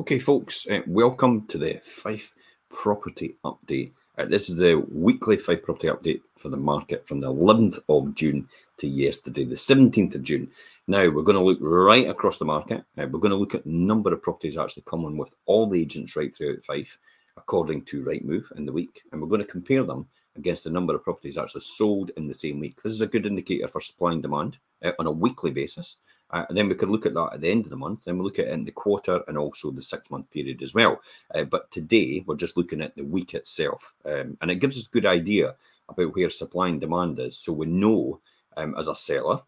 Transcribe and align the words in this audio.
Okay, 0.00 0.18
folks, 0.18 0.66
uh, 0.66 0.80
welcome 0.86 1.46
to 1.48 1.58
the 1.58 1.78
Fife 1.84 2.34
Property 2.70 3.36
Update. 3.44 3.92
Uh, 4.16 4.24
this 4.24 4.48
is 4.48 4.56
the 4.56 4.82
weekly 4.90 5.36
Fife 5.36 5.62
Property 5.62 5.88
Update 5.88 6.22
for 6.38 6.48
the 6.48 6.56
market 6.56 7.06
from 7.06 7.20
the 7.20 7.30
11th 7.30 7.80
of 7.86 8.14
June 8.14 8.48
to 8.78 8.86
yesterday, 8.86 9.44
the 9.44 9.56
17th 9.56 10.14
of 10.14 10.22
June. 10.22 10.50
Now, 10.88 11.10
we're 11.10 11.22
going 11.22 11.36
to 11.36 11.44
look 11.44 11.58
right 11.60 12.08
across 12.08 12.38
the 12.38 12.46
market. 12.46 12.78
Uh, 12.96 13.08
we're 13.10 13.20
going 13.20 13.30
to 13.30 13.36
look 13.36 13.54
at 13.54 13.66
number 13.66 14.10
of 14.14 14.22
properties 14.22 14.56
actually 14.56 14.84
coming 14.86 15.18
with 15.18 15.34
all 15.44 15.68
the 15.68 15.82
agents 15.82 16.16
right 16.16 16.34
throughout 16.34 16.64
Fife, 16.64 16.98
according 17.36 17.84
to 17.84 18.02
Rightmove 18.02 18.56
in 18.56 18.64
the 18.64 18.72
week, 18.72 19.02
and 19.12 19.20
we're 19.20 19.28
going 19.28 19.42
to 19.42 19.46
compare 19.46 19.84
them 19.84 20.08
against 20.34 20.64
the 20.64 20.70
number 20.70 20.94
of 20.94 21.04
properties 21.04 21.36
actually 21.36 21.60
sold 21.60 22.10
in 22.16 22.26
the 22.26 22.32
same 22.32 22.58
week. 22.58 22.80
This 22.82 22.94
is 22.94 23.02
a 23.02 23.06
good 23.06 23.26
indicator 23.26 23.68
for 23.68 23.82
supply 23.82 24.12
and 24.12 24.22
demand 24.22 24.56
uh, 24.82 24.92
on 24.98 25.06
a 25.06 25.12
weekly 25.12 25.50
basis. 25.50 25.98
Uh, 26.32 26.44
and 26.48 26.56
then 26.56 26.68
we 26.68 26.74
could 26.74 26.90
look 26.90 27.06
at 27.06 27.14
that 27.14 27.30
at 27.34 27.40
the 27.40 27.50
end 27.50 27.64
of 27.64 27.70
the 27.70 27.76
month. 27.76 28.00
Then 28.04 28.18
we 28.18 28.24
look 28.24 28.38
at 28.38 28.46
it 28.46 28.52
in 28.52 28.64
the 28.64 28.70
quarter 28.70 29.22
and 29.26 29.36
also 29.36 29.70
the 29.70 29.82
six 29.82 30.10
month 30.10 30.30
period 30.30 30.62
as 30.62 30.74
well. 30.74 31.00
Uh, 31.34 31.44
but 31.44 31.70
today 31.70 32.22
we're 32.26 32.36
just 32.36 32.56
looking 32.56 32.80
at 32.80 32.94
the 32.96 33.04
week 33.04 33.34
itself. 33.34 33.94
Um, 34.04 34.36
and 34.40 34.50
it 34.50 34.56
gives 34.56 34.78
us 34.78 34.86
a 34.86 34.90
good 34.90 35.06
idea 35.06 35.56
about 35.88 36.14
where 36.14 36.30
supply 36.30 36.68
and 36.68 36.80
demand 36.80 37.18
is. 37.18 37.36
So 37.36 37.52
we 37.52 37.66
know 37.66 38.20
um, 38.56 38.74
as 38.78 38.88
a 38.88 38.94
seller, 38.94 39.42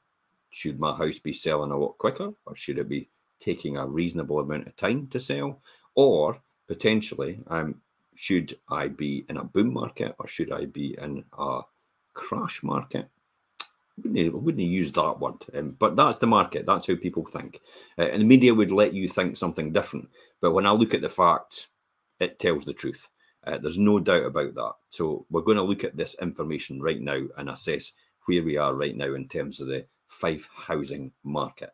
should 0.50 0.80
my 0.80 0.94
house 0.94 1.18
be 1.18 1.32
selling 1.32 1.70
a 1.70 1.78
lot 1.78 1.98
quicker 1.98 2.32
or 2.44 2.56
should 2.56 2.78
it 2.78 2.88
be 2.88 3.08
taking 3.40 3.76
a 3.76 3.86
reasonable 3.86 4.40
amount 4.40 4.66
of 4.66 4.76
time 4.76 5.06
to 5.08 5.20
sell? 5.20 5.60
Or 5.94 6.40
potentially, 6.66 7.40
um, 7.46 7.80
should 8.14 8.58
I 8.68 8.88
be 8.88 9.24
in 9.28 9.36
a 9.36 9.44
boom 9.44 9.72
market 9.72 10.14
or 10.18 10.26
should 10.26 10.52
I 10.52 10.66
be 10.66 10.96
in 11.00 11.24
a 11.38 11.60
crash 12.12 12.62
market? 12.62 13.08
Wouldn't, 13.98 14.42
wouldn't 14.42 14.64
use 14.64 14.92
that 14.92 15.20
word, 15.20 15.44
um, 15.54 15.76
but 15.78 15.96
that's 15.96 16.18
the 16.18 16.26
market. 16.26 16.66
That's 16.66 16.86
how 16.86 16.96
people 16.96 17.24
think. 17.24 17.60
Uh, 17.98 18.02
and 18.02 18.22
the 18.22 18.26
media 18.26 18.54
would 18.54 18.70
let 18.70 18.94
you 18.94 19.08
think 19.08 19.36
something 19.36 19.72
different. 19.72 20.08
But 20.40 20.52
when 20.52 20.66
I 20.66 20.70
look 20.70 20.94
at 20.94 21.00
the 21.00 21.08
facts, 21.08 21.68
it 22.20 22.38
tells 22.38 22.64
the 22.64 22.72
truth. 22.72 23.08
Uh, 23.44 23.58
there's 23.58 23.78
no 23.78 23.98
doubt 23.98 24.24
about 24.24 24.54
that. 24.54 24.72
So 24.90 25.26
we're 25.30 25.42
going 25.42 25.56
to 25.56 25.62
look 25.62 25.84
at 25.84 25.96
this 25.96 26.16
information 26.20 26.80
right 26.80 27.00
now 27.00 27.20
and 27.36 27.50
assess 27.50 27.92
where 28.26 28.42
we 28.42 28.56
are 28.56 28.74
right 28.74 28.96
now 28.96 29.14
in 29.14 29.28
terms 29.28 29.60
of 29.60 29.66
the 29.66 29.86
Fife 30.08 30.48
housing 30.54 31.12
market. 31.24 31.70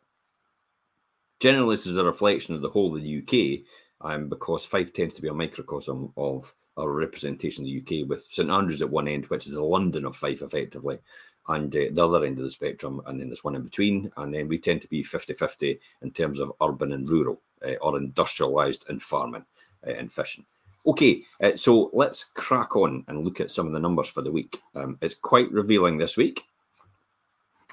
Generally, 1.39 1.75
this 1.75 1.85
is 1.85 1.97
a 1.97 2.05
reflection 2.05 2.55
of 2.55 2.61
the 2.61 2.69
whole 2.69 2.95
of 2.95 3.03
the 3.03 3.17
UK 3.19 3.65
um, 4.01 4.29
because 4.29 4.65
Fife 4.65 4.93
tends 4.93 5.15
to 5.15 5.21
be 5.21 5.27
a 5.27 5.33
microcosm 5.33 6.11
of 6.17 6.53
a 6.77 6.89
representation 6.89 7.63
of 7.63 7.67
the 7.67 8.01
UK 8.01 8.07
with 8.07 8.25
St 8.29 8.49
Andrews 8.49 8.81
at 8.81 8.89
one 8.89 9.07
end, 9.07 9.25
which 9.25 9.45
is 9.45 9.51
the 9.51 9.63
London 9.63 10.05
of 10.05 10.15
Fife 10.15 10.41
effectively, 10.41 10.99
and 11.47 11.75
uh, 11.75 11.85
the 11.91 12.05
other 12.05 12.25
end 12.25 12.37
of 12.37 12.43
the 12.43 12.49
spectrum, 12.49 13.01
and 13.05 13.19
then 13.19 13.29
there's 13.29 13.43
one 13.43 13.55
in 13.55 13.63
between. 13.63 14.11
And 14.17 14.33
then 14.33 14.47
we 14.47 14.59
tend 14.59 14.81
to 14.81 14.87
be 14.87 15.03
50 15.03 15.33
50 15.33 15.79
in 16.01 16.11
terms 16.11 16.39
of 16.39 16.53
urban 16.61 16.91
and 16.91 17.09
rural, 17.09 17.41
uh, 17.65 17.75
or 17.81 17.99
industrialised 17.99 18.87
and 18.89 19.01
farming 19.01 19.45
uh, 19.85 19.91
and 19.91 20.11
fishing. 20.11 20.45
Okay, 20.85 21.23
uh, 21.41 21.55
so 21.55 21.89
let's 21.93 22.23
crack 22.23 22.75
on 22.75 23.03
and 23.07 23.23
look 23.23 23.39
at 23.39 23.51
some 23.51 23.67
of 23.67 23.73
the 23.73 23.79
numbers 23.79 24.07
for 24.07 24.21
the 24.21 24.31
week. 24.31 24.61
Um, 24.75 24.97
it's 25.01 25.15
quite 25.15 25.51
revealing 25.51 25.97
this 25.97 26.15
week. 26.15 26.43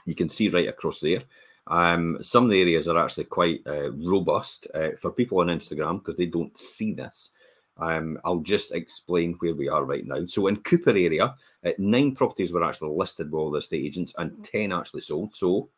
You 0.04 0.14
can 0.14 0.28
see 0.28 0.48
right 0.48 0.68
across 0.68 1.00
there. 1.00 1.22
Um, 1.68 2.18
some 2.20 2.44
of 2.44 2.50
the 2.50 2.60
areas 2.60 2.88
are 2.88 2.98
actually 2.98 3.24
quite 3.24 3.60
uh, 3.66 3.90
robust 3.92 4.68
uh, 4.74 4.90
for 5.00 5.10
people 5.10 5.40
on 5.40 5.48
Instagram 5.48 5.98
because 5.98 6.16
they 6.16 6.26
don't 6.26 6.56
see 6.58 6.92
this. 6.92 7.30
Um, 7.78 8.18
I'll 8.24 8.40
just 8.40 8.72
explain 8.72 9.34
where 9.34 9.54
we 9.54 9.68
are 9.68 9.84
right 9.84 10.06
now. 10.06 10.24
So 10.26 10.46
in 10.46 10.56
Cupar 10.56 10.88
area, 10.88 11.34
uh, 11.64 11.70
nine 11.78 12.14
properties 12.14 12.52
were 12.52 12.64
actually 12.64 12.96
listed 12.96 13.30
by 13.30 13.38
all 13.38 13.50
the 13.50 13.58
estate 13.58 13.84
agents 13.84 14.14
and 14.16 14.30
mm. 14.30 14.50
10 14.50 14.72
actually 14.72 15.02
sold. 15.02 15.34
So 15.34 15.68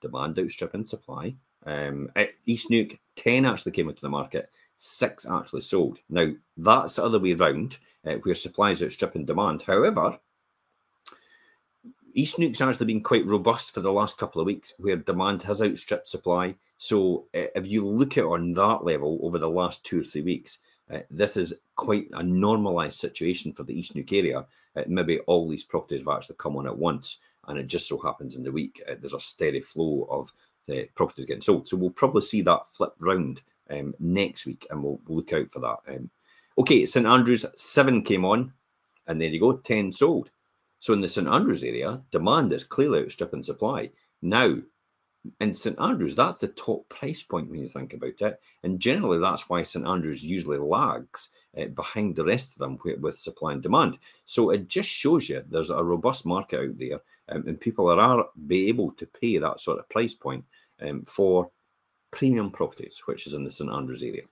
demand 0.00 0.38
outstripping 0.38 0.86
supply. 0.86 1.34
Um, 1.66 2.10
at 2.16 2.30
East 2.46 2.70
Neuk, 2.70 2.98
10 3.16 3.46
actually 3.46 3.72
came 3.72 3.88
into 3.88 4.02
the 4.02 4.08
market, 4.08 4.50
six 4.76 5.26
actually 5.26 5.62
sold. 5.62 6.00
Now, 6.10 6.32
that's 6.56 6.96
the 6.96 7.04
other 7.04 7.18
way 7.18 7.32
around, 7.32 7.78
uh, 8.06 8.14
where 8.14 8.34
supply 8.34 8.72
is 8.72 8.82
outstripping 8.82 9.24
demand. 9.24 9.62
However, 9.62 10.18
East 12.12 12.38
Neuk's 12.38 12.60
actually 12.60 12.86
been 12.86 13.02
quite 13.02 13.26
robust 13.26 13.72
for 13.72 13.80
the 13.80 13.92
last 13.92 14.18
couple 14.18 14.40
of 14.40 14.46
weeks, 14.46 14.74
where 14.78 14.96
demand 14.96 15.42
has 15.42 15.60
outstripped 15.60 16.06
supply. 16.06 16.54
So 16.78 17.26
uh, 17.34 17.50
if 17.56 17.66
you 17.66 17.86
look 17.86 18.12
at 18.12 18.24
it 18.24 18.26
on 18.26 18.52
that 18.52 18.84
level 18.84 19.18
over 19.22 19.38
the 19.38 19.48
last 19.48 19.84
two 19.84 20.00
or 20.00 20.04
three 20.04 20.22
weeks, 20.22 20.58
uh, 20.92 20.98
this 21.10 21.36
is 21.36 21.54
quite 21.76 22.08
a 22.12 22.22
normalised 22.22 22.98
situation 22.98 23.52
for 23.52 23.62
the 23.62 23.78
East 23.78 23.94
Neuk 23.94 24.12
area. 24.12 24.46
Uh, 24.76 24.82
maybe 24.86 25.20
all 25.20 25.48
these 25.48 25.64
properties 25.64 26.00
have 26.00 26.16
actually 26.16 26.36
come 26.38 26.56
on 26.56 26.66
at 26.66 26.76
once, 26.76 27.18
and 27.48 27.58
it 27.58 27.66
just 27.66 27.88
so 27.88 27.98
happens 27.98 28.34
in 28.34 28.42
the 28.42 28.52
week 28.52 28.82
uh, 28.88 28.94
there's 29.00 29.14
a 29.14 29.20
steady 29.20 29.60
flow 29.60 30.06
of 30.10 30.32
uh, 30.70 30.82
properties 30.94 31.26
getting 31.26 31.42
sold. 31.42 31.68
So 31.68 31.76
we'll 31.76 31.90
probably 31.90 32.22
see 32.22 32.42
that 32.42 32.66
flip 32.72 32.94
round 33.00 33.40
um, 33.70 33.94
next 33.98 34.46
week, 34.46 34.66
and 34.70 34.82
we'll, 34.82 35.00
we'll, 35.06 35.18
look 35.18 35.32
out 35.32 35.50
for 35.50 35.60
that. 35.60 35.78
Um, 35.88 36.10
okay, 36.58 36.86
St 36.86 37.06
Andrews 37.06 37.46
seven 37.56 38.02
came 38.02 38.24
on, 38.24 38.52
and 39.06 39.20
there 39.20 39.28
you 39.28 39.40
go, 39.40 39.52
ten 39.52 39.92
sold. 39.92 40.30
So 40.80 40.92
in 40.92 41.00
the 41.00 41.08
St 41.08 41.26
Andrews 41.26 41.62
area, 41.62 42.02
demand 42.10 42.52
is 42.52 42.64
clearly 42.64 43.00
outstripping 43.00 43.42
supply. 43.42 43.90
Now, 44.20 44.56
in 45.40 45.54
St 45.54 45.78
Andrews, 45.80 46.14
that's 46.14 46.38
the 46.38 46.48
top 46.48 46.88
price 46.88 47.22
point 47.22 47.50
when 47.50 47.60
you 47.60 47.68
think 47.68 47.94
about 47.94 48.20
it. 48.20 48.40
And 48.62 48.80
generally, 48.80 49.18
that's 49.18 49.48
why 49.48 49.62
St 49.62 49.86
Andrews 49.86 50.24
usually 50.24 50.58
lags 50.58 51.30
uh, 51.58 51.66
behind 51.66 52.16
the 52.16 52.24
rest 52.24 52.52
of 52.52 52.58
them 52.58 52.78
with 53.00 53.18
supply 53.18 53.52
and 53.52 53.62
demand. 53.62 53.98
So 54.26 54.50
it 54.50 54.68
just 54.68 54.88
shows 54.88 55.28
you 55.28 55.42
there's 55.48 55.70
a 55.70 55.82
robust 55.82 56.26
market 56.26 56.60
out 56.60 56.78
there, 56.78 57.00
um, 57.28 57.44
and 57.46 57.60
people 57.60 57.90
are, 57.90 58.00
are 58.00 58.26
be 58.46 58.68
able 58.68 58.92
to 58.92 59.06
pay 59.06 59.38
that 59.38 59.60
sort 59.60 59.78
of 59.78 59.88
price 59.88 60.14
point 60.14 60.44
um, 60.82 61.04
for 61.06 61.50
premium 62.10 62.50
properties, 62.50 63.00
which 63.06 63.26
is 63.26 63.34
in 63.34 63.44
the 63.44 63.50
St 63.50 63.70
Andrews 63.70 64.02
area. 64.02 64.22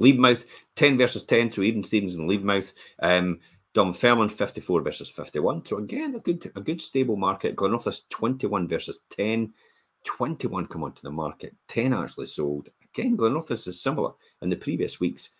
Levenmouth 0.00 0.46
10 0.76 0.98
versus 0.98 1.24
10, 1.24 1.50
so 1.50 1.62
even 1.62 1.82
Stevens 1.82 2.14
and 2.14 2.28
Levenmouth. 2.28 2.72
Um, 3.00 3.40
Dunfermline 3.74 4.28
54 4.28 4.82
versus 4.82 5.10
51. 5.10 5.64
So 5.64 5.78
again, 5.78 6.14
a 6.14 6.18
good 6.18 6.52
a 6.54 6.60
good 6.60 6.82
stable 6.82 7.16
market. 7.16 7.56
Glenrothes 7.56 8.02
21 8.10 8.68
versus 8.68 9.00
10. 9.16 9.54
21 10.04 10.66
come 10.66 10.84
onto 10.84 11.02
the 11.02 11.10
market, 11.10 11.54
10 11.68 11.92
actually 11.92 12.26
sold. 12.26 12.68
Again, 12.94 13.16
Glenrothes 13.16 13.66
is 13.66 13.80
similar. 13.80 14.12
In 14.42 14.50
the 14.50 14.56
previous 14.56 15.00
weeks, 15.00 15.30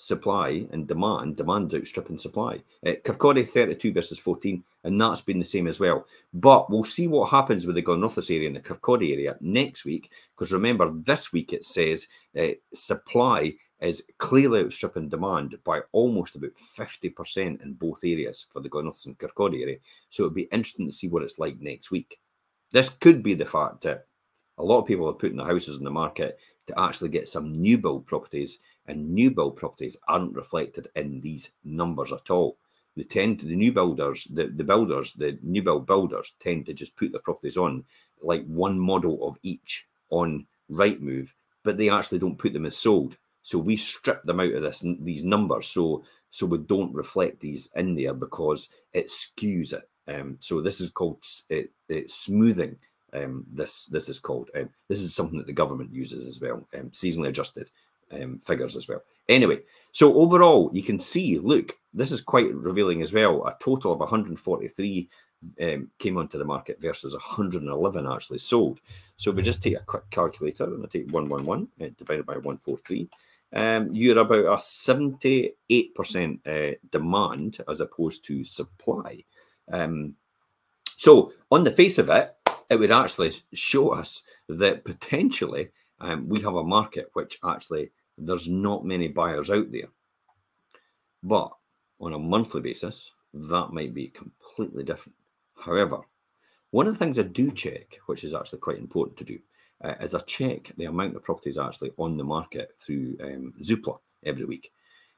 supply 0.00 0.66
and 0.72 0.86
demand, 0.86 1.36
demand's 1.36 1.74
outstripping 1.74 2.18
supply. 2.18 2.62
Uh, 2.86 2.92
Kirkcaldy 3.04 3.46
32 3.46 3.92
versus 3.92 4.18
14, 4.18 4.62
and 4.84 5.00
that's 5.00 5.20
been 5.20 5.38
the 5.38 5.44
same 5.44 5.66
as 5.66 5.78
well. 5.78 6.06
But 6.32 6.70
we'll 6.70 6.84
see 6.84 7.06
what 7.06 7.30
happens 7.30 7.66
with 7.66 7.76
the 7.76 7.82
Glenrothes 7.82 8.34
area 8.34 8.48
and 8.48 8.56
the 8.56 8.60
Kirkcaldy 8.60 9.12
area 9.12 9.36
next 9.40 9.84
week, 9.84 10.10
because 10.36 10.52
remember, 10.52 10.90
this 10.92 11.32
week 11.32 11.52
it 11.52 11.64
says 11.64 12.06
uh, 12.38 12.48
supply 12.72 13.54
is 13.80 14.02
clearly 14.18 14.60
outstripping 14.60 15.08
demand 15.08 15.56
by 15.64 15.80
almost 15.92 16.34
about 16.34 16.52
50% 16.54 17.62
in 17.62 17.72
both 17.74 18.00
areas 18.04 18.46
for 18.50 18.60
the 18.60 18.68
Glenrothes 18.68 19.06
and 19.06 19.18
Kirkcaldy 19.18 19.62
area. 19.62 19.78
So 20.08 20.24
it'll 20.24 20.34
be 20.34 20.48
interesting 20.52 20.86
to 20.86 20.94
see 20.94 21.08
what 21.08 21.22
it's 21.22 21.38
like 21.38 21.60
next 21.60 21.90
week. 21.90 22.18
This 22.72 22.88
could 22.88 23.22
be 23.22 23.34
the 23.34 23.46
fact 23.46 23.82
that 23.82 24.06
a 24.60 24.64
lot 24.64 24.80
of 24.80 24.86
people 24.86 25.08
are 25.08 25.14
putting 25.14 25.38
the 25.38 25.44
houses 25.44 25.78
in 25.78 25.84
the 25.84 25.90
market 25.90 26.38
to 26.66 26.78
actually 26.78 27.08
get 27.08 27.28
some 27.28 27.52
new 27.52 27.78
build 27.78 28.06
properties, 28.06 28.58
and 28.86 29.10
new 29.10 29.30
build 29.30 29.56
properties 29.56 29.96
aren't 30.06 30.34
reflected 30.34 30.88
in 30.96 31.20
these 31.20 31.50
numbers 31.64 32.12
at 32.12 32.30
all. 32.30 32.58
They 32.96 33.04
tend 33.04 33.40
to 33.40 33.46
the 33.46 33.56
new 33.56 33.72
builders, 33.72 34.26
the, 34.30 34.48
the 34.48 34.64
builders, 34.64 35.12
the 35.14 35.38
new 35.42 35.62
build 35.62 35.86
builders 35.86 36.34
tend 36.40 36.66
to 36.66 36.74
just 36.74 36.96
put 36.96 37.12
their 37.12 37.20
properties 37.20 37.56
on 37.56 37.84
like 38.22 38.44
one 38.46 38.78
model 38.78 39.26
of 39.26 39.38
each 39.42 39.86
on 40.10 40.46
Rightmove, 40.70 41.32
but 41.64 41.78
they 41.78 41.88
actually 41.88 42.18
don't 42.18 42.38
put 42.38 42.52
them 42.52 42.66
as 42.66 42.76
sold. 42.76 43.16
So 43.42 43.58
we 43.58 43.76
strip 43.76 44.22
them 44.24 44.40
out 44.40 44.52
of 44.52 44.62
this 44.62 44.84
these 45.00 45.22
numbers, 45.22 45.66
so 45.66 46.04
so 46.30 46.46
we 46.46 46.58
don't 46.58 46.94
reflect 46.94 47.40
these 47.40 47.68
in 47.74 47.94
there 47.94 48.12
because 48.12 48.68
it 48.92 49.08
skews 49.08 49.72
it. 49.72 49.88
Um, 50.06 50.36
so 50.40 50.60
this 50.60 50.80
is 50.80 50.90
called 50.90 51.24
uh, 51.50 51.94
smoothing 52.06 52.76
um, 53.12 53.44
this 53.52 53.86
this 53.86 54.08
is 54.08 54.18
called. 54.18 54.50
Um, 54.54 54.70
this 54.88 55.00
is 55.00 55.14
something 55.14 55.38
that 55.38 55.46
the 55.46 55.52
government 55.52 55.92
uses 55.92 56.26
as 56.26 56.40
well, 56.40 56.66
um, 56.78 56.90
seasonally 56.90 57.28
adjusted 57.28 57.70
um, 58.12 58.38
figures 58.38 58.76
as 58.76 58.88
well. 58.88 59.02
Anyway, 59.28 59.60
so 59.92 60.14
overall, 60.14 60.70
you 60.72 60.82
can 60.82 60.98
see, 60.98 61.38
look, 61.38 61.76
this 61.94 62.12
is 62.12 62.20
quite 62.20 62.52
revealing 62.54 63.02
as 63.02 63.12
well. 63.12 63.46
A 63.46 63.56
total 63.60 63.92
of 63.92 64.00
143 64.00 65.08
um, 65.62 65.90
came 65.98 66.16
onto 66.16 66.38
the 66.38 66.44
market 66.44 66.80
versus 66.80 67.12
111 67.14 68.06
actually 68.06 68.38
sold. 68.38 68.80
So 69.16 69.30
we 69.30 69.42
just 69.42 69.62
take 69.62 69.76
a 69.76 69.80
quick 69.80 70.08
calculator 70.10 70.64
and 70.64 70.84
I 70.84 70.88
take 70.88 71.10
111 71.10 71.68
uh, 71.80 71.94
divided 71.96 72.26
by 72.26 72.34
143. 72.34 73.08
Um, 73.52 73.92
you're 73.92 74.18
about 74.18 74.44
a 74.44 74.56
78% 74.56 75.52
uh, 76.46 76.76
demand 76.90 77.58
as 77.68 77.80
opposed 77.80 78.24
to 78.26 78.44
supply. 78.44 79.24
So 81.00 81.32
on 81.50 81.64
the 81.64 81.70
face 81.70 81.98
of 81.98 82.10
it, 82.10 82.36
it 82.70 82.78
would 82.78 82.92
actually 82.92 83.32
show 83.52 83.92
us 83.92 84.22
that 84.48 84.84
potentially 84.84 85.70
um, 86.00 86.28
we 86.28 86.40
have 86.40 86.54
a 86.54 86.64
market 86.64 87.10
which 87.12 87.38
actually 87.44 87.90
there's 88.16 88.48
not 88.48 88.84
many 88.84 89.08
buyers 89.08 89.50
out 89.50 89.70
there. 89.72 89.88
But 91.22 91.50
on 92.00 92.14
a 92.14 92.18
monthly 92.18 92.60
basis, 92.60 93.10
that 93.34 93.72
might 93.72 93.92
be 93.92 94.08
completely 94.08 94.84
different. 94.84 95.16
However, 95.58 95.98
one 96.70 96.86
of 96.86 96.94
the 96.94 96.98
things 96.98 97.18
I 97.18 97.22
do 97.22 97.50
check, 97.50 97.98
which 98.06 98.24
is 98.24 98.32
actually 98.32 98.60
quite 98.60 98.78
important 98.78 99.18
to 99.18 99.24
do, 99.24 99.38
uh, 99.82 99.94
is 100.00 100.14
I 100.14 100.20
check 100.20 100.72
the 100.76 100.84
amount 100.84 101.16
of 101.16 101.24
properties 101.24 101.58
actually 101.58 101.90
on 101.96 102.16
the 102.16 102.24
market 102.24 102.74
through 102.78 103.16
um, 103.22 103.54
Zoopla 103.62 103.98
every 104.24 104.44
week. 104.44 104.72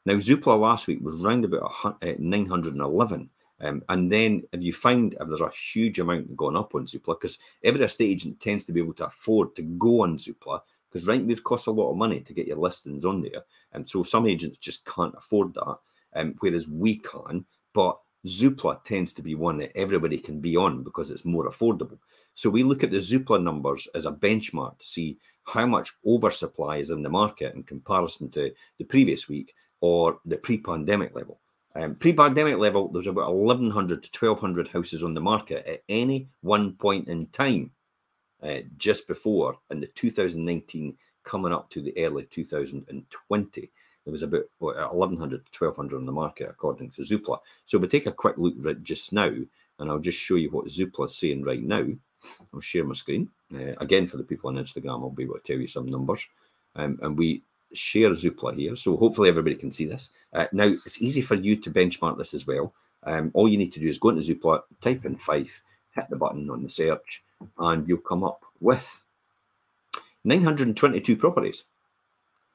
Now, 0.06 0.14
Zoopla 0.14 0.58
last 0.58 0.86
week 0.86 1.00
was 1.02 1.16
round 1.16 1.44
about 1.44 1.72
uh, 1.84 2.14
911. 2.18 3.30
Um, 3.62 3.82
and 3.88 4.10
then 4.10 4.42
if 4.52 4.62
you 4.62 4.72
find 4.72 5.14
if 5.14 5.28
there's 5.28 5.40
a 5.40 5.50
huge 5.50 5.98
amount 6.00 6.36
going 6.36 6.56
up 6.56 6.74
on 6.74 6.86
Zoopla, 6.86 7.20
because 7.20 7.38
every 7.62 7.84
estate 7.84 8.10
agent 8.10 8.40
tends 8.40 8.64
to 8.64 8.72
be 8.72 8.80
able 8.80 8.94
to 8.94 9.06
afford 9.06 9.54
to 9.56 9.62
go 9.62 10.02
on 10.02 10.18
Zoopla, 10.18 10.60
because 10.90 11.06
Rightmove 11.06 11.42
costs 11.42 11.68
a 11.68 11.72
lot 11.72 11.90
of 11.90 11.96
money 11.96 12.20
to 12.20 12.34
get 12.34 12.46
your 12.46 12.58
listings 12.58 13.04
on 13.04 13.22
there. 13.22 13.42
And 13.72 13.88
so 13.88 14.02
some 14.02 14.26
agents 14.26 14.58
just 14.58 14.84
can't 14.84 15.14
afford 15.16 15.54
that, 15.54 15.76
um, 16.14 16.34
whereas 16.40 16.68
we 16.68 16.98
can. 16.98 17.46
But 17.72 17.98
Zoopla 18.26 18.84
tends 18.84 19.12
to 19.14 19.22
be 19.22 19.34
one 19.34 19.58
that 19.58 19.76
everybody 19.76 20.18
can 20.18 20.40
be 20.40 20.56
on 20.56 20.82
because 20.82 21.10
it's 21.10 21.24
more 21.24 21.48
affordable. 21.48 21.98
So 22.34 22.50
we 22.50 22.62
look 22.62 22.82
at 22.84 22.90
the 22.90 22.98
Zoopla 22.98 23.42
numbers 23.42 23.88
as 23.94 24.06
a 24.06 24.12
benchmark 24.12 24.78
to 24.78 24.86
see 24.86 25.18
how 25.44 25.66
much 25.66 25.92
oversupply 26.06 26.76
is 26.76 26.90
in 26.90 27.02
the 27.02 27.08
market 27.08 27.54
in 27.54 27.62
comparison 27.62 28.30
to 28.30 28.52
the 28.78 28.84
previous 28.84 29.28
week 29.28 29.54
or 29.80 30.18
the 30.24 30.36
pre-pandemic 30.36 31.14
level. 31.14 31.40
Um, 31.74 31.94
pre-pandemic 31.94 32.58
level, 32.58 32.88
there's 32.88 33.06
about 33.06 33.34
1,100 33.34 34.02
to 34.02 34.26
1,200 34.26 34.68
houses 34.68 35.02
on 35.02 35.14
the 35.14 35.20
market 35.20 35.66
at 35.66 35.82
any 35.88 36.28
one 36.42 36.74
point 36.74 37.08
in 37.08 37.26
time, 37.28 37.70
uh, 38.42 38.58
just 38.76 39.06
before 39.06 39.56
in 39.70 39.80
the 39.80 39.86
2019 39.86 40.96
coming 41.24 41.52
up 41.52 41.70
to 41.70 41.80
the 41.80 41.96
early 41.96 42.24
2020 42.24 43.70
there 44.04 44.12
was 44.12 44.22
about 44.22 44.44
1,100 44.58 45.46
to 45.52 45.64
1,200 45.64 45.96
on 45.96 46.06
the 46.06 46.12
market, 46.12 46.48
according 46.50 46.90
to 46.90 47.02
Zoopla. 47.02 47.38
So 47.66 47.78
we'll 47.78 47.88
take 47.88 48.06
a 48.06 48.12
quick 48.12 48.36
look 48.36 48.54
right 48.58 48.82
just 48.82 49.12
now, 49.12 49.30
and 49.78 49.90
I'll 49.90 49.98
just 49.98 50.18
show 50.18 50.34
you 50.34 50.50
what 50.50 50.66
Zoopla 50.66 51.06
is 51.06 51.16
saying 51.16 51.44
right 51.44 51.62
now. 51.62 51.86
I'll 52.52 52.60
share 52.60 52.84
my 52.84 52.94
screen. 52.94 53.28
Uh, 53.54 53.74
again, 53.78 54.06
for 54.06 54.16
the 54.16 54.24
people 54.24 54.48
on 54.48 54.56
Instagram, 54.56 55.02
I'll 55.02 55.10
be 55.10 55.24
able 55.24 55.34
to 55.34 55.40
tell 55.40 55.60
you 55.60 55.66
some 55.66 55.86
numbers. 55.86 56.26
Um, 56.74 56.98
and 57.02 57.16
we 57.16 57.42
share 57.74 58.10
Zoopla 58.10 58.56
here, 58.56 58.76
so 58.76 58.96
hopefully 58.96 59.28
everybody 59.28 59.56
can 59.56 59.72
see 59.72 59.86
this. 59.86 60.10
Uh, 60.32 60.46
now, 60.52 60.64
it's 60.64 61.00
easy 61.00 61.20
for 61.20 61.34
you 61.34 61.56
to 61.56 61.70
benchmark 61.70 62.18
this 62.18 62.34
as 62.34 62.46
well. 62.46 62.72
Um, 63.04 63.30
all 63.34 63.48
you 63.48 63.58
need 63.58 63.72
to 63.72 63.80
do 63.80 63.88
is 63.88 63.98
go 63.98 64.10
into 64.10 64.22
Zoopla, 64.22 64.62
type 64.80 65.04
in 65.04 65.16
Fife, 65.16 65.62
hit 65.90 66.06
the 66.08 66.16
button 66.16 66.48
on 66.50 66.62
the 66.62 66.68
search, 66.68 67.22
and 67.58 67.86
you'll 67.88 67.98
come 67.98 68.24
up 68.24 68.42
with 68.60 69.02
922 70.24 71.16
properties. 71.16 71.64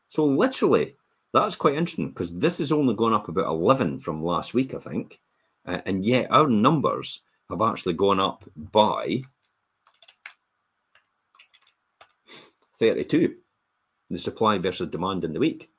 So 0.10 0.26
literally 0.26 0.96
that's 1.34 1.56
quite 1.56 1.76
interesting 1.76 2.10
because 2.10 2.34
this 2.34 2.58
has 2.60 2.72
only 2.72 2.96
gone 2.96 3.14
up 3.14 3.28
about 3.28 3.48
11 3.48 4.00
from 4.00 4.24
last 4.24 4.54
week, 4.54 4.74
I 4.74 4.80
think. 4.80 5.20
Uh, 5.66 5.82
and 5.86 6.06
yet 6.06 6.32
our 6.32 6.48
numbers 6.48 7.22
have 7.50 7.62
actually 7.62 7.94
gone 7.94 8.20
up 8.20 8.44
by 8.56 9.22
32, 12.80 13.36
the 14.10 14.18
supply 14.18 14.58
versus 14.58 14.90
demand 14.90 15.24
in 15.24 15.34
the 15.34 15.40
week. 15.40 15.70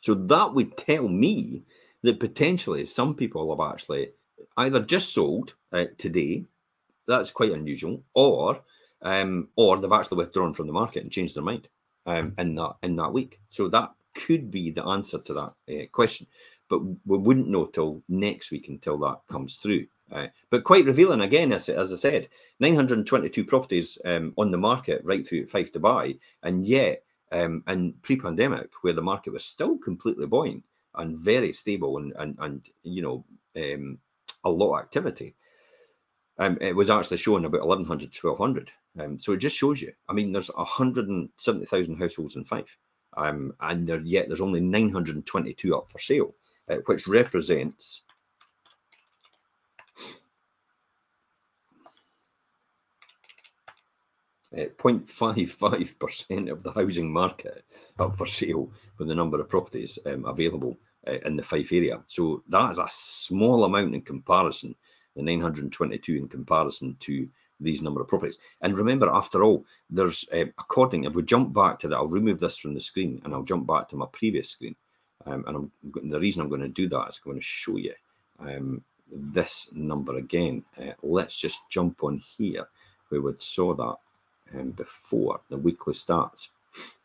So 0.00 0.14
that 0.14 0.54
would 0.54 0.76
tell 0.76 1.08
me 1.08 1.64
that 2.02 2.20
potentially 2.20 2.86
some 2.86 3.14
people 3.14 3.50
have 3.50 3.72
actually 3.72 4.10
either 4.56 4.80
just 4.80 5.12
sold 5.12 5.54
uh, 5.72 5.86
today, 5.98 6.44
that's 7.06 7.30
quite 7.30 7.52
unusual, 7.52 8.02
or 8.14 8.60
um, 9.02 9.48
or 9.56 9.76
they've 9.76 9.92
actually 9.92 10.18
withdrawn 10.18 10.54
from 10.54 10.66
the 10.66 10.72
market 10.72 11.02
and 11.02 11.12
changed 11.12 11.36
their 11.36 11.42
mind 11.42 11.68
um, 12.06 12.34
in 12.38 12.54
that 12.56 12.76
in 12.82 12.96
that 12.96 13.12
week. 13.12 13.40
So 13.48 13.68
that 13.68 13.92
could 14.14 14.50
be 14.50 14.70
the 14.70 14.84
answer 14.84 15.18
to 15.18 15.34
that 15.34 15.52
uh, 15.70 15.86
question, 15.92 16.26
but 16.68 16.80
we 16.84 17.18
wouldn't 17.18 17.48
know 17.48 17.66
till 17.66 18.02
next 18.08 18.50
week 18.50 18.68
until 18.68 18.98
that 18.98 19.20
comes 19.28 19.56
through. 19.56 19.86
Uh, 20.10 20.28
but 20.50 20.64
quite 20.64 20.84
revealing 20.84 21.20
again, 21.22 21.52
as, 21.52 21.68
as 21.68 21.92
I 21.92 21.96
said, 21.96 22.28
922 22.60 23.44
properties 23.44 23.98
um, 24.04 24.32
on 24.38 24.52
the 24.52 24.58
market 24.58 25.02
right 25.04 25.26
through 25.26 25.42
at 25.42 25.50
Fife 25.50 25.72
to 25.72 25.80
buy, 25.80 26.14
and 26.42 26.64
yet 26.64 27.02
um, 27.32 27.62
in 27.68 27.94
pre-pandemic, 28.02 28.70
where 28.82 28.92
the 28.92 29.02
market 29.02 29.32
was 29.32 29.44
still 29.44 29.78
completely 29.78 30.26
buoyant 30.26 30.64
and 30.94 31.18
very 31.18 31.52
stable, 31.52 31.98
and 31.98 32.12
and 32.18 32.36
and 32.40 32.68
you 32.82 33.02
know 33.02 33.24
um, 33.56 33.98
a 34.44 34.50
lot 34.50 34.74
of 34.74 34.80
activity, 34.84 35.34
um, 36.38 36.58
it 36.60 36.74
was 36.74 36.90
actually 36.90 37.16
showing 37.16 37.44
about 37.44 37.66
1100 37.66 38.14
1200. 38.20 38.70
Um, 38.98 39.18
so 39.18 39.32
it 39.32 39.38
just 39.38 39.56
shows 39.56 39.82
you. 39.82 39.92
I 40.08 40.14
mean, 40.14 40.32
there's 40.32 40.48
170,000 40.48 41.96
households 41.98 42.34
in 42.34 42.44
Fife 42.44 42.78
um, 43.16 43.54
and 43.60 43.86
there, 43.86 44.00
yet 44.00 44.28
there's 44.28 44.40
only 44.40 44.60
922 44.60 45.76
up 45.76 45.90
for 45.90 45.98
sale, 45.98 46.34
uh, 46.68 46.76
which 46.86 47.08
represents 47.08 48.02
0.55% 54.56 56.50
of 56.50 56.62
the 56.62 56.72
housing 56.72 57.12
market 57.12 57.64
up 57.98 58.16
for 58.16 58.26
sale 58.26 58.70
with 58.98 59.08
the 59.08 59.14
number 59.14 59.40
of 59.40 59.48
properties 59.48 59.98
um, 60.06 60.24
available 60.24 60.78
uh, 61.06 61.18
in 61.24 61.36
the 61.36 61.42
Fife 61.42 61.72
area. 61.72 62.02
So 62.06 62.42
that 62.48 62.72
is 62.72 62.78
a 62.78 62.86
small 62.90 63.64
amount 63.64 63.94
in 63.94 64.00
comparison, 64.02 64.74
the 65.14 65.22
922 65.22 66.16
in 66.16 66.28
comparison 66.28 66.96
to 67.00 67.28
these 67.60 67.82
number 67.82 68.00
of 68.00 68.08
properties. 68.08 68.38
And 68.60 68.76
remember, 68.76 69.08
after 69.10 69.42
all, 69.42 69.64
there's 69.88 70.26
uh, 70.32 70.46
according, 70.58 71.04
if 71.04 71.14
we 71.14 71.22
jump 71.22 71.54
back 71.54 71.78
to 71.80 71.88
that, 71.88 71.96
I'll 71.96 72.08
remove 72.08 72.40
this 72.40 72.58
from 72.58 72.74
the 72.74 72.80
screen 72.80 73.20
and 73.24 73.32
I'll 73.34 73.42
jump 73.42 73.66
back 73.66 73.88
to 73.88 73.96
my 73.96 74.06
previous 74.12 74.50
screen. 74.50 74.76
Um, 75.24 75.44
and 75.46 75.56
I'm, 75.56 75.72
the 76.10 76.20
reason 76.20 76.42
I'm 76.42 76.48
going 76.48 76.60
to 76.60 76.68
do 76.68 76.88
that 76.88 77.08
is 77.08 77.20
I'm 77.24 77.30
going 77.30 77.40
to 77.40 77.44
show 77.44 77.76
you 77.76 77.94
um, 78.38 78.82
this 79.10 79.68
number 79.72 80.16
again. 80.16 80.64
Uh, 80.78 80.92
let's 81.02 81.36
just 81.36 81.58
jump 81.70 82.04
on 82.04 82.22
here 82.36 82.68
where 83.08 83.20
we 83.20 83.32
saw 83.38 83.74
that 83.74 83.96
um, 84.54 84.70
before 84.70 85.40
the 85.48 85.56
weekly 85.56 85.94
stats. 85.94 86.48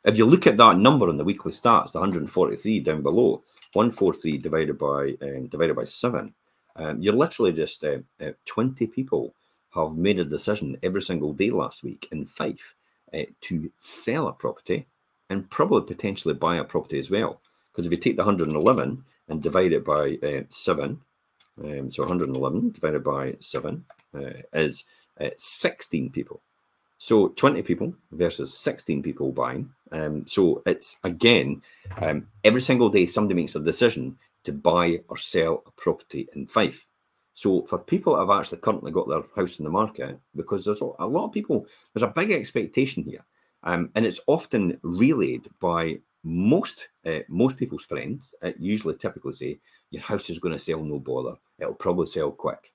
If 0.04 0.18
you 0.18 0.26
look 0.26 0.48
at 0.48 0.58
that 0.58 0.78
number 0.78 1.10
on 1.10 1.18
the 1.18 1.24
weekly 1.24 1.52
stats, 1.52 1.92
the 1.92 2.00
143 2.00 2.80
down 2.80 3.02
below, 3.02 3.44
143 3.74 4.38
divided 4.38 4.78
by 4.78 5.16
um, 5.22 5.48
divided 5.48 5.76
by 5.76 5.86
seven, 5.86 6.34
um, 6.76 7.02
you're 7.02 7.14
literally 7.14 7.54
just 7.54 7.84
uh, 7.84 8.00
uh, 8.20 8.32
20 8.46 8.88
people 8.88 9.34
have 9.74 9.96
made 9.96 10.20
a 10.20 10.26
decision 10.26 10.78
every 10.84 11.02
single 11.02 11.34
day 11.34 11.50
last 11.50 11.84
week 11.84 12.08
in 12.12 12.26
Fife 12.26 12.76
uh, 13.14 13.24
to 13.42 13.72
sell 13.78 14.28
a 14.28 14.34
property 14.34 14.88
and 15.30 15.50
probably 15.50 15.82
potentially 15.82 16.34
buy 16.34 16.58
a 16.58 16.64
property 16.64 17.00
as 17.00 17.10
well. 17.10 17.40
Because 17.72 17.86
if 17.86 17.92
you 17.92 17.98
take 17.98 18.18
the 18.18 18.24
111 18.24 19.04
and 19.30 19.42
divide 19.42 19.72
it 19.72 19.86
by 19.86 20.18
uh, 20.24 20.44
7, 20.50 21.00
um, 21.64 21.92
so 21.92 22.04
111 22.04 22.72
divided 22.72 23.04
by 23.04 23.36
7 23.40 23.86
uh, 24.14 24.20
is 24.54 24.84
uh, 25.20 25.30
16 25.38 26.10
people. 26.10 26.42
So 27.04 27.30
20 27.30 27.64
people 27.64 27.96
versus 28.12 28.56
16 28.56 29.02
people 29.02 29.32
buying. 29.32 29.72
Um, 29.92 30.24
so 30.28 30.62
it's 30.68 31.00
again, 31.04 31.64
um, 32.00 32.28
every 32.44 32.62
single 32.62 32.90
day 32.90 33.08
somebody 33.08 33.42
makes 33.42 33.56
a 33.56 33.60
decision 33.60 34.20
to 34.44 34.52
buy 34.52 35.00
or 35.08 35.18
sell 35.18 35.64
a 35.66 35.72
property 35.72 36.30
in 36.36 36.46
Fife. 36.46 36.86
So 37.34 37.64
for 37.64 37.80
people 37.80 38.14
that 38.14 38.20
have 38.20 38.30
actually 38.30 38.60
currently 38.60 38.92
got 38.92 39.10
their 39.10 39.24
house 39.36 39.58
in 39.58 39.66
the 39.66 39.72
market, 39.72 40.20
because 40.36 40.64
there's 40.64 40.82
a 40.82 40.86
lot 40.86 41.26
of 41.26 41.32
people, 41.32 41.66
there's 41.92 42.04
a 42.04 42.14
big 42.16 42.30
expectation 42.30 43.02
here, 43.02 43.26
um, 43.64 43.90
and 43.96 44.06
it's 44.06 44.22
often 44.28 44.80
relayed 44.84 45.50
by 45.60 45.98
most 46.24 46.90
uh, 47.08 47.22
most 47.28 47.58
people's 47.58 47.84
friends. 47.84 48.36
Uh, 48.44 48.52
usually, 48.60 48.94
typically 48.94 49.34
say 49.34 49.60
your 49.90 50.04
house 50.04 50.30
is 50.30 50.38
going 50.38 50.54
to 50.54 50.64
sell, 50.64 50.84
no 50.84 51.00
bother. 51.00 51.34
It'll 51.58 51.74
probably 51.74 52.06
sell 52.06 52.30
quick. 52.30 52.72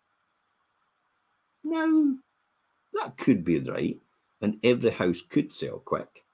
Now, 1.62 2.16
that 2.94 3.16
could 3.18 3.44
be 3.44 3.60
right, 3.60 4.00
and 4.40 4.58
every 4.62 4.90
house 4.90 5.22
could 5.22 5.52
sell 5.52 5.78
quick, 5.78 6.24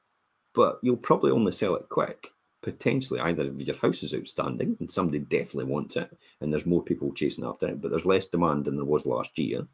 but 0.55 0.79
you'll 0.83 0.97
probably 0.97 1.31
only 1.31 1.53
sell 1.53 1.75
it 1.77 1.89
quick 1.89 2.33
potentially 2.63 3.21
either 3.21 3.45
if 3.45 3.61
your 3.67 3.77
house 3.77 4.03
is 4.03 4.15
outstanding 4.15 4.77
and 4.81 4.91
somebody 4.91 5.19
definitely 5.19 5.65
wants 5.65 5.97
it 5.97 6.17
and 6.41 6.53
there's 6.53 6.65
more 6.65 6.83
people 6.83 7.13
chasing 7.13 7.45
after 7.45 7.69
it, 7.69 7.83
but 7.83 7.91
there's 7.91 8.07
less 8.07 8.27
demand 8.27 8.65
than 8.65 8.77
there 8.77 8.85
was 8.85 9.05
last 9.05 9.37
year, 9.39 9.67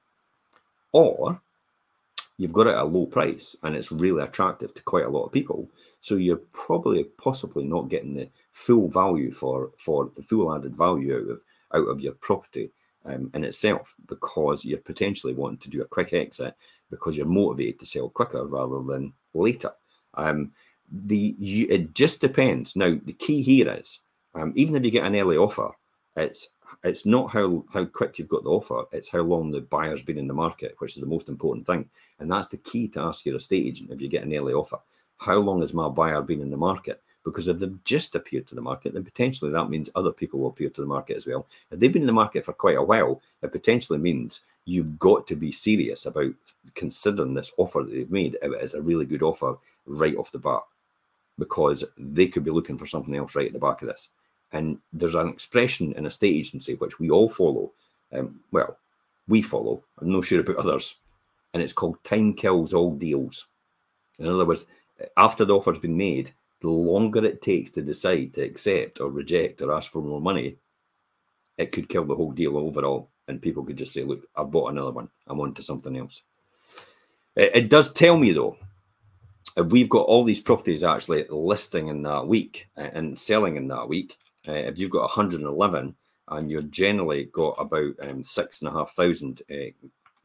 or 0.92 1.40
you've 2.38 2.52
got 2.52 2.66
it 2.66 2.75
at 2.75 2.82
a 2.82 2.85
low 2.85 3.06
price 3.06 3.54
and 3.62 3.76
it's 3.76 3.92
really 3.92 4.23
attractive 4.23 4.75
to 4.75 4.82
quite 4.82 5.04
a 5.04 5.11
lot 5.11 5.25
of 5.25 5.32
people. 5.32 5.68
So 6.00 6.16
you're 6.16 6.40
probably 6.52 7.04
possibly 7.04 7.64
not 7.64 7.90
getting 7.90 8.14
the 8.14 8.30
full 8.52 8.88
value 8.88 9.32
for 9.32 9.70
for 9.78 10.11
the 10.16 10.23
full 10.23 10.54
added 10.54 10.76
value 10.76 11.14
out 11.14 11.30
of 11.30 11.40
out 11.75 11.90
of 11.90 12.00
your 12.00 12.14
property 12.14 12.70
um, 13.04 13.30
in 13.35 13.44
itself 13.44 13.94
because 14.06 14.64
you're 14.64 14.78
potentially 14.78 15.35
wanting 15.35 15.58
to 15.58 15.70
do 15.70 15.82
a 15.82 15.87
quick 15.87 16.12
exit 16.12 16.54
because 16.90 17.16
you're 17.16 17.26
motivated 17.26 17.78
to 17.80 17.87
sell 17.87 18.09
quicker 18.09 18.47
rather 18.47 18.83
than 18.83 19.12
later. 19.35 19.73
Um, 20.14 20.52
the 20.90 21.37
you, 21.38 21.66
it 21.68 21.95
just 21.95 22.21
depends. 22.21 22.75
Now 22.75 22.97
the 23.04 23.12
key 23.12 23.42
here 23.42 23.71
is 23.71 24.00
um, 24.35 24.52
even 24.57 24.75
if 24.75 24.85
you 24.85 24.90
get 24.90 25.04
an 25.04 25.16
early 25.16 25.37
offer, 25.37 25.71
it's 26.16 26.49
it's 26.85 27.07
not 27.07 27.30
how 27.30 27.64
how 27.73 27.85
quick 27.85 28.18
you've 28.18 28.28
got 28.28 28.45
the 28.45 28.50
offer; 28.50 28.85
it's 28.92 29.09
how 29.09 29.21
long 29.21 29.50
the 29.50 29.61
buyer's 29.61 30.02
been 30.02 30.18
in 30.18 30.28
the 30.28 30.35
market, 30.35 30.75
which 30.78 30.97
is 30.97 31.00
the 31.00 31.09
most 31.09 31.28
important 31.28 31.66
thing, 31.66 31.88
and 32.18 32.30
that's 32.30 32.49
the 32.49 32.57
key 32.59 32.88
to 32.88 33.00
ask 33.00 33.26
your 33.26 33.37
estate 33.37 33.66
agent 33.66 33.90
if 33.90 34.00
you 34.00 34.09
get 34.09 34.25
an 34.25 34.35
early 34.35 34.54
offer. 34.54 34.78
How 35.18 35.37
long 35.37 35.61
has 35.61 35.75
my 35.75 35.88
buyer 35.88 36.23
been 36.23 36.40
in 36.40 36.50
the 36.50 36.57
market? 36.57 37.02
Because 37.25 37.49
if 37.49 37.59
they've 37.59 37.85
just 37.85 38.14
appeared 38.14 38.47
to 38.47 38.54
the 38.54 38.61
market, 38.61 38.95
then 38.95 39.04
potentially 39.04 39.50
that 39.50 39.68
means 39.68 39.90
other 39.95 40.12
people 40.12 40.40
will 40.40 40.49
appear 40.49 40.71
to 40.71 40.80
the 40.80 40.87
market 40.87 41.16
as 41.16 41.26
well. 41.26 41.47
If 41.71 41.80
they've 41.80 41.92
been 41.92 42.02
in 42.02 42.07
the 42.07 42.12
market 42.12 42.45
for 42.45 42.52
quite 42.52 42.76
a 42.76 42.83
while, 42.83 43.21
it 43.42 43.52
potentially 43.52 43.99
means 43.99 44.40
you've 44.69 44.99
got 44.99 45.27
to 45.27 45.35
be 45.35 45.51
serious 45.51 46.05
about 46.05 46.31
considering 46.75 47.33
this 47.33 47.53
offer 47.57 47.83
that 47.83 47.91
they've 47.91 48.11
made 48.11 48.37
as 48.61 48.75
a 48.75 48.83
really 48.83 49.07
good 49.07 49.23
offer 49.23 49.57
right 49.87 50.15
off 50.17 50.31
the 50.31 50.39
bat 50.39 50.61
because 51.39 51.85
they 51.97 52.27
could 52.27 52.45
be 52.45 52.51
looking 52.51 52.77
for 52.77 52.87
something 52.87 53.17
else 53.17 53.35
right 53.35 53.47
at 53.47 53.55
the 53.55 53.59
back 53.59 53.81
of 53.81 53.89
this. 53.89 54.11
And 54.53 54.79
there's 54.93 55.15
an 55.15 55.29
expression 55.29 55.95
in 55.95 56.05
a 56.05 56.11
state 56.11 56.35
agency 56.35 56.75
which 56.75 56.99
we 56.99 57.09
all 57.09 57.31
follow. 57.31 57.73
Um, 58.13 58.41
well, 58.53 58.77
we 59.27 59.41
follow. 59.41 59.83
I'm 60.03 60.13
not 60.13 60.27
sure 60.27 60.41
about 60.41 60.57
others. 60.57 60.97
And 61.55 61.63
it's 61.63 61.73
called 61.73 62.05
time 62.05 62.35
kills 62.35 62.75
all 62.75 62.95
deals. 62.95 63.47
In 64.19 64.27
other 64.27 64.45
words, 64.45 64.67
after 65.17 65.47
the 65.47 65.57
offer's 65.57 65.79
been 65.79 65.97
made, 65.97 66.35
the 66.61 66.69
longer 66.69 67.25
it 67.25 67.41
takes 67.41 67.71
to 67.71 67.81
decide 67.81 68.35
to 68.35 68.43
accept 68.43 69.01
or 69.01 69.09
reject 69.09 69.63
or 69.63 69.73
ask 69.73 69.91
for 69.91 70.03
more 70.03 70.21
money, 70.21 70.57
it 71.57 71.73
could 71.73 71.89
kill 71.89 72.05
the 72.05 72.17
whole 72.17 72.33
deal 72.33 72.59
overall. 72.59 73.09
And 73.28 73.42
people 73.42 73.64
could 73.64 73.76
just 73.76 73.92
say, 73.92 74.02
look, 74.02 74.26
I've 74.37 74.50
bought 74.50 74.73
another 74.73 74.90
one. 74.90 75.08
I'm 75.26 75.40
on 75.40 75.54
to 75.54 75.62
something 75.62 75.97
else. 75.97 76.23
It, 77.37 77.52
it 77.54 77.70
does 77.70 77.92
tell 77.92 78.16
me, 78.16 78.32
though, 78.32 78.56
if 79.56 79.70
we've 79.70 79.88
got 79.88 80.06
all 80.06 80.25
these 80.25 80.40
properties 80.40 80.82
actually 80.82 81.26
listing 81.30 81.88
in 81.88 82.02
that 82.02 82.26
week 82.26 82.68
uh, 82.76 82.88
and 82.92 83.18
selling 83.18 83.56
in 83.56 83.68
that 83.68 83.88
week, 83.88 84.16
uh, 84.49 84.52
if 84.52 84.78
you've 84.78 84.90
got 84.90 85.02
111 85.02 85.94
and 86.28 86.50
you're 86.50 86.62
generally 86.62 87.25
got 87.26 87.54
about 87.58 87.92
um, 88.02 88.23
six 88.25 88.61
and 88.61 88.68
a 88.68 88.73
half 88.73 88.92
thousand 88.92 89.42
uh, 89.50 89.70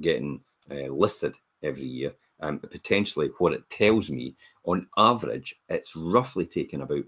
getting 0.01 0.41
uh, 0.71 0.87
listed 0.87 1.35
every 1.63 1.85
year, 1.85 2.13
um, 2.41 2.59
potentially 2.59 3.29
what 3.37 3.53
it 3.53 3.69
tells 3.69 4.09
me 4.09 4.35
on 4.65 4.87
average, 4.97 5.55
it's 5.69 5.95
roughly 5.95 6.45
taken 6.45 6.81
about 6.81 7.03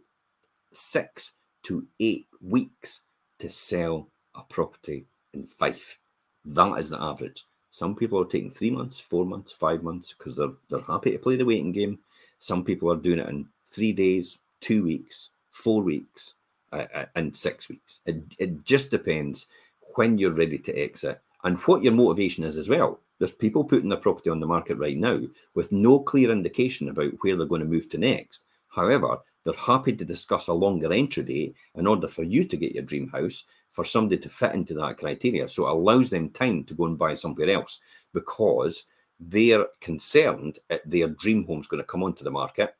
six 0.74 1.32
to 1.64 1.86
eight 2.00 2.28
weeks 2.42 3.04
to 3.40 3.50
sell 3.50 4.10
a 4.36 4.44
property 4.44 5.06
in 5.36 5.48
Fife. 5.48 5.98
That 6.46 6.80
is 6.80 6.92
the 6.92 7.02
average. 7.02 7.46
Some 7.72 7.96
people 7.96 8.22
are 8.22 8.26
taking 8.26 8.52
three 8.52 8.72
months, 8.72 9.00
four 9.00 9.26
months, 9.26 9.52
five 9.52 9.84
months 9.84 10.14
because 10.14 10.36
they're 10.36 10.54
they're 10.70 10.80
happy 10.80 11.12
to 11.12 11.20
play 11.20 11.36
the 11.36 11.46
waiting 11.46 11.72
game. 11.72 12.00
Some 12.40 12.64
people 12.64 12.92
are 12.92 12.98
doing 12.98 13.20
it 13.20 13.30
in 13.30 13.48
three 13.68 13.92
days, 13.92 14.38
two 14.62 14.84
weeks, 14.84 15.30
four 15.52 15.82
weeks, 15.82 16.36
uh, 16.72 16.86
uh, 16.94 17.06
and 17.16 17.36
six 17.36 17.70
weeks. 17.70 18.00
It, 18.06 18.24
it 18.40 18.64
just 18.64 18.92
depends 18.92 19.48
when 19.96 20.18
you're 20.18 20.32
ready 20.32 20.58
to 20.60 20.74
exit 20.74 21.22
and 21.44 21.58
what 21.60 21.84
your 21.84 21.94
motivation 21.94 22.44
is 22.44 22.58
as 22.58 22.70
well. 22.70 23.00
There's 23.20 23.32
people 23.32 23.64
putting 23.64 23.90
their 23.90 23.98
property 23.98 24.30
on 24.30 24.40
the 24.40 24.48
market 24.48 24.78
right 24.78 24.98
now 24.98 25.22
with 25.54 25.72
no 25.72 26.00
clear 26.00 26.32
indication 26.32 26.90
about 26.90 27.14
where 27.22 27.36
they're 27.38 27.46
going 27.46 27.62
to 27.62 27.68
move 27.68 27.90
to 27.90 27.98
next. 27.98 28.44
However, 28.68 29.20
they're 29.44 29.54
happy 29.54 29.94
to 29.94 30.04
discuss 30.04 30.48
a 30.48 30.54
longer 30.54 30.92
entry 30.92 31.24
date 31.24 31.56
in 31.76 31.88
order 31.88 32.08
for 32.08 32.24
you 32.24 32.44
to 32.44 32.58
get 32.58 32.74
your 32.74 32.84
dream 32.84 33.08
house 33.08 33.46
for 33.76 33.84
somebody 33.84 34.18
to 34.18 34.30
fit 34.30 34.54
into 34.54 34.74
that 34.74 34.98
criteria. 34.98 35.50
So 35.50 35.68
it 35.68 35.72
allows 35.72 36.10
them 36.10 36.30
time 36.30 36.64
to 36.64 36.74
go 36.74 36.86
and 36.86 36.98
buy 36.98 37.14
somewhere 37.14 37.50
else 37.50 37.82
because 38.14 38.86
they're 39.20 39.66
concerned 39.82 40.60
that 40.70 40.90
their 40.90 41.10
dream 41.10 41.46
home's 41.46 41.68
going 41.68 41.84
to 41.84 41.88
come 41.88 42.02
onto 42.02 42.24
the 42.24 42.32
market 42.32 42.74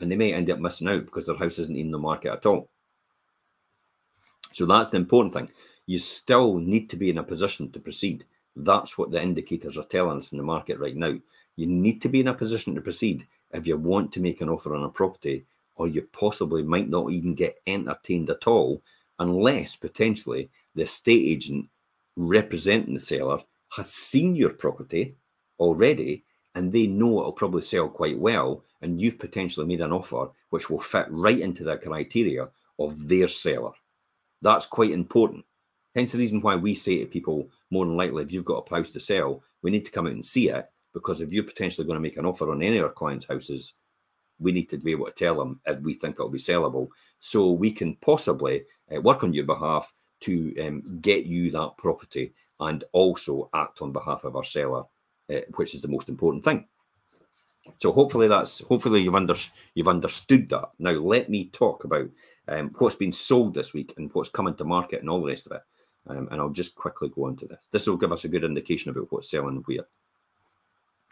and 0.00 0.10
they 0.10 0.14
may 0.14 0.32
end 0.32 0.48
up 0.48 0.60
missing 0.60 0.88
out 0.88 1.06
because 1.06 1.26
their 1.26 1.34
house 1.34 1.58
isn't 1.58 1.76
in 1.76 1.90
the 1.90 1.98
market 1.98 2.30
at 2.30 2.46
all. 2.46 2.70
So 4.52 4.64
that's 4.64 4.90
the 4.90 4.96
important 4.96 5.34
thing. 5.34 5.50
You 5.86 5.98
still 5.98 6.54
need 6.54 6.88
to 6.90 6.96
be 6.96 7.10
in 7.10 7.18
a 7.18 7.24
position 7.24 7.72
to 7.72 7.80
proceed. 7.80 8.24
That's 8.54 8.96
what 8.96 9.10
the 9.10 9.20
indicators 9.20 9.76
are 9.76 9.84
telling 9.84 10.18
us 10.18 10.30
in 10.30 10.38
the 10.38 10.44
market 10.44 10.78
right 10.78 10.96
now. 10.96 11.18
You 11.56 11.66
need 11.66 12.00
to 12.02 12.08
be 12.08 12.20
in 12.20 12.28
a 12.28 12.34
position 12.34 12.76
to 12.76 12.80
proceed 12.80 13.26
if 13.50 13.66
you 13.66 13.76
want 13.76 14.12
to 14.12 14.20
make 14.20 14.40
an 14.40 14.48
offer 14.48 14.72
on 14.76 14.84
a 14.84 14.88
property, 14.88 15.46
or 15.74 15.88
you 15.88 16.02
possibly 16.12 16.62
might 16.62 16.88
not 16.88 17.10
even 17.10 17.34
get 17.34 17.58
entertained 17.66 18.30
at 18.30 18.46
all 18.46 18.82
unless 19.18 19.76
potentially 19.76 20.50
the 20.74 20.84
estate 20.84 21.24
agent 21.24 21.68
representing 22.16 22.94
the 22.94 23.00
seller 23.00 23.38
has 23.70 23.92
seen 23.92 24.34
your 24.34 24.50
property 24.50 25.16
already 25.58 26.24
and 26.54 26.72
they 26.72 26.86
know 26.86 27.20
it'll 27.20 27.32
probably 27.32 27.62
sell 27.62 27.88
quite 27.88 28.18
well 28.18 28.64
and 28.82 29.00
you've 29.00 29.18
potentially 29.18 29.66
made 29.66 29.80
an 29.80 29.92
offer 29.92 30.28
which 30.50 30.68
will 30.68 30.80
fit 30.80 31.06
right 31.10 31.40
into 31.40 31.64
the 31.64 31.76
criteria 31.76 32.48
of 32.78 33.08
their 33.08 33.28
seller. 33.28 33.72
That's 34.42 34.66
quite 34.66 34.90
important. 34.90 35.44
Hence 35.94 36.12
the 36.12 36.18
reason 36.18 36.40
why 36.40 36.56
we 36.56 36.74
say 36.74 36.98
to 36.98 37.06
people 37.06 37.48
more 37.70 37.86
than 37.86 37.96
likely 37.96 38.22
if 38.22 38.32
you've 38.32 38.44
got 38.44 38.66
a 38.70 38.74
house 38.74 38.90
to 38.90 39.00
sell 39.00 39.42
we 39.62 39.70
need 39.70 39.84
to 39.84 39.92
come 39.92 40.06
out 40.06 40.12
and 40.12 40.24
see 40.24 40.48
it 40.50 40.68
because 40.92 41.20
if 41.20 41.32
you're 41.32 41.44
potentially 41.44 41.86
going 41.86 41.96
to 41.96 42.00
make 42.00 42.16
an 42.16 42.26
offer 42.26 42.50
on 42.50 42.62
any 42.62 42.78
of 42.78 42.84
our 42.84 42.90
clients 42.90 43.26
houses 43.26 43.74
we 44.42 44.52
need 44.52 44.68
to 44.70 44.78
be 44.78 44.92
able 44.92 45.06
to 45.06 45.12
tell 45.12 45.36
them 45.36 45.60
if 45.66 45.78
we 45.80 45.94
think 45.94 46.14
it'll 46.14 46.28
be 46.28 46.38
sellable 46.38 46.88
so 47.20 47.50
we 47.50 47.70
can 47.70 47.96
possibly 47.96 48.62
uh, 48.94 49.00
work 49.00 49.22
on 49.22 49.32
your 49.32 49.44
behalf 49.44 49.92
to 50.20 50.54
um, 50.64 50.98
get 51.00 51.24
you 51.24 51.50
that 51.50 51.76
property 51.76 52.34
and 52.60 52.84
also 52.92 53.48
act 53.54 53.82
on 53.82 53.92
behalf 53.92 54.24
of 54.24 54.36
our 54.36 54.44
seller 54.44 54.84
uh, 55.32 55.40
which 55.56 55.74
is 55.74 55.82
the 55.82 55.88
most 55.88 56.08
important 56.08 56.44
thing. 56.44 56.66
So 57.78 57.92
hopefully 57.92 58.26
that's 58.26 58.60
hopefully 58.60 59.02
you've 59.02 59.14
under, 59.14 59.36
you've 59.74 59.88
understood 59.88 60.48
that. 60.50 60.70
Now 60.78 60.92
let 60.92 61.30
me 61.30 61.48
talk 61.52 61.84
about 61.84 62.08
um, 62.48 62.72
what's 62.78 62.96
been 62.96 63.12
sold 63.12 63.54
this 63.54 63.72
week 63.72 63.94
and 63.96 64.10
what's 64.12 64.30
coming 64.30 64.54
to 64.56 64.64
market 64.64 65.00
and 65.00 65.08
all 65.08 65.20
the 65.20 65.28
rest 65.28 65.46
of 65.46 65.52
it. 65.52 65.62
Um, 66.08 66.28
and 66.32 66.40
I'll 66.40 66.50
just 66.50 66.74
quickly 66.74 67.08
go 67.08 67.26
on 67.26 67.36
to 67.36 67.46
this. 67.46 67.60
This 67.70 67.86
will 67.86 67.96
give 67.96 68.10
us 68.10 68.24
a 68.24 68.28
good 68.28 68.42
indication 68.42 68.90
about 68.90 69.06
what's 69.10 69.30
selling 69.30 69.62
where. 69.64 69.86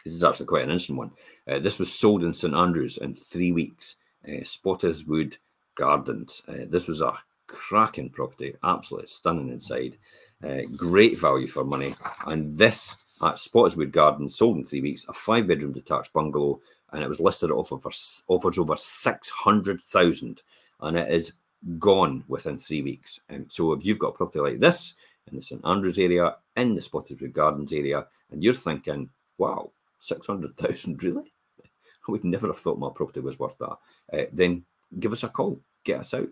This 0.03 0.13
is 0.13 0.23
actually 0.23 0.47
quite 0.47 0.63
an 0.63 0.71
interesting 0.71 0.97
one. 0.97 1.11
Uh, 1.47 1.59
this 1.59 1.79
was 1.79 1.93
sold 1.93 2.23
in 2.23 2.33
St 2.33 2.53
Andrews 2.53 2.97
in 2.97 3.15
three 3.15 3.51
weeks. 3.51 3.95
Uh, 4.27 4.41
Spottiswoode 4.41 5.37
Gardens. 5.75 6.41
Uh, 6.47 6.65
this 6.67 6.87
was 6.87 7.01
a 7.01 7.13
cracking 7.47 8.09
property, 8.09 8.55
absolutely 8.63 9.07
stunning 9.07 9.49
inside. 9.49 9.97
Uh, 10.43 10.61
great 10.75 11.17
value 11.19 11.47
for 11.47 11.63
money. 11.63 11.95
And 12.25 12.57
this 12.57 12.97
at 13.21 13.35
Spottiswoode 13.35 13.91
Gardens, 13.91 14.35
sold 14.35 14.57
in 14.57 14.65
three 14.65 14.81
weeks, 14.81 15.05
a 15.07 15.13
five 15.13 15.47
bedroom 15.47 15.73
detached 15.73 16.13
bungalow, 16.13 16.59
and 16.91 17.03
it 17.03 17.07
was 17.07 17.19
listed 17.19 17.51
at 17.51 17.55
offer 17.55 17.77
for, 17.77 17.91
offers 18.27 18.57
over 18.57 18.75
600,000 18.75 20.41
and 20.81 20.97
it 20.97 21.11
is 21.11 21.33
gone 21.77 22.23
within 22.27 22.57
three 22.57 22.81
weeks. 22.81 23.19
And 23.29 23.43
um, 23.43 23.49
so 23.49 23.73
if 23.73 23.85
you've 23.85 23.99
got 23.99 24.09
a 24.09 24.17
property 24.17 24.39
like 24.39 24.59
this 24.59 24.95
in 25.29 25.37
the 25.37 25.41
St 25.41 25.61
Andrews 25.63 25.99
area, 25.99 26.35
in 26.55 26.75
the 26.75 26.81
Spottiswoode 26.81 27.33
Gardens 27.33 27.71
area, 27.71 28.07
and 28.31 28.43
you're 28.43 28.53
thinking, 28.53 29.09
wow, 29.37 29.71
600,000 30.01 31.01
really? 31.03 31.33
I 31.63 32.11
would 32.11 32.23
never 32.23 32.47
have 32.47 32.59
thought 32.59 32.79
my 32.79 32.89
property 32.93 33.21
was 33.21 33.39
worth 33.39 33.57
that. 33.59 33.77
Uh, 34.11 34.25
then 34.33 34.65
give 34.99 35.13
us 35.13 35.23
a 35.23 35.29
call, 35.29 35.61
get 35.83 36.01
us 36.01 36.13
out. 36.13 36.29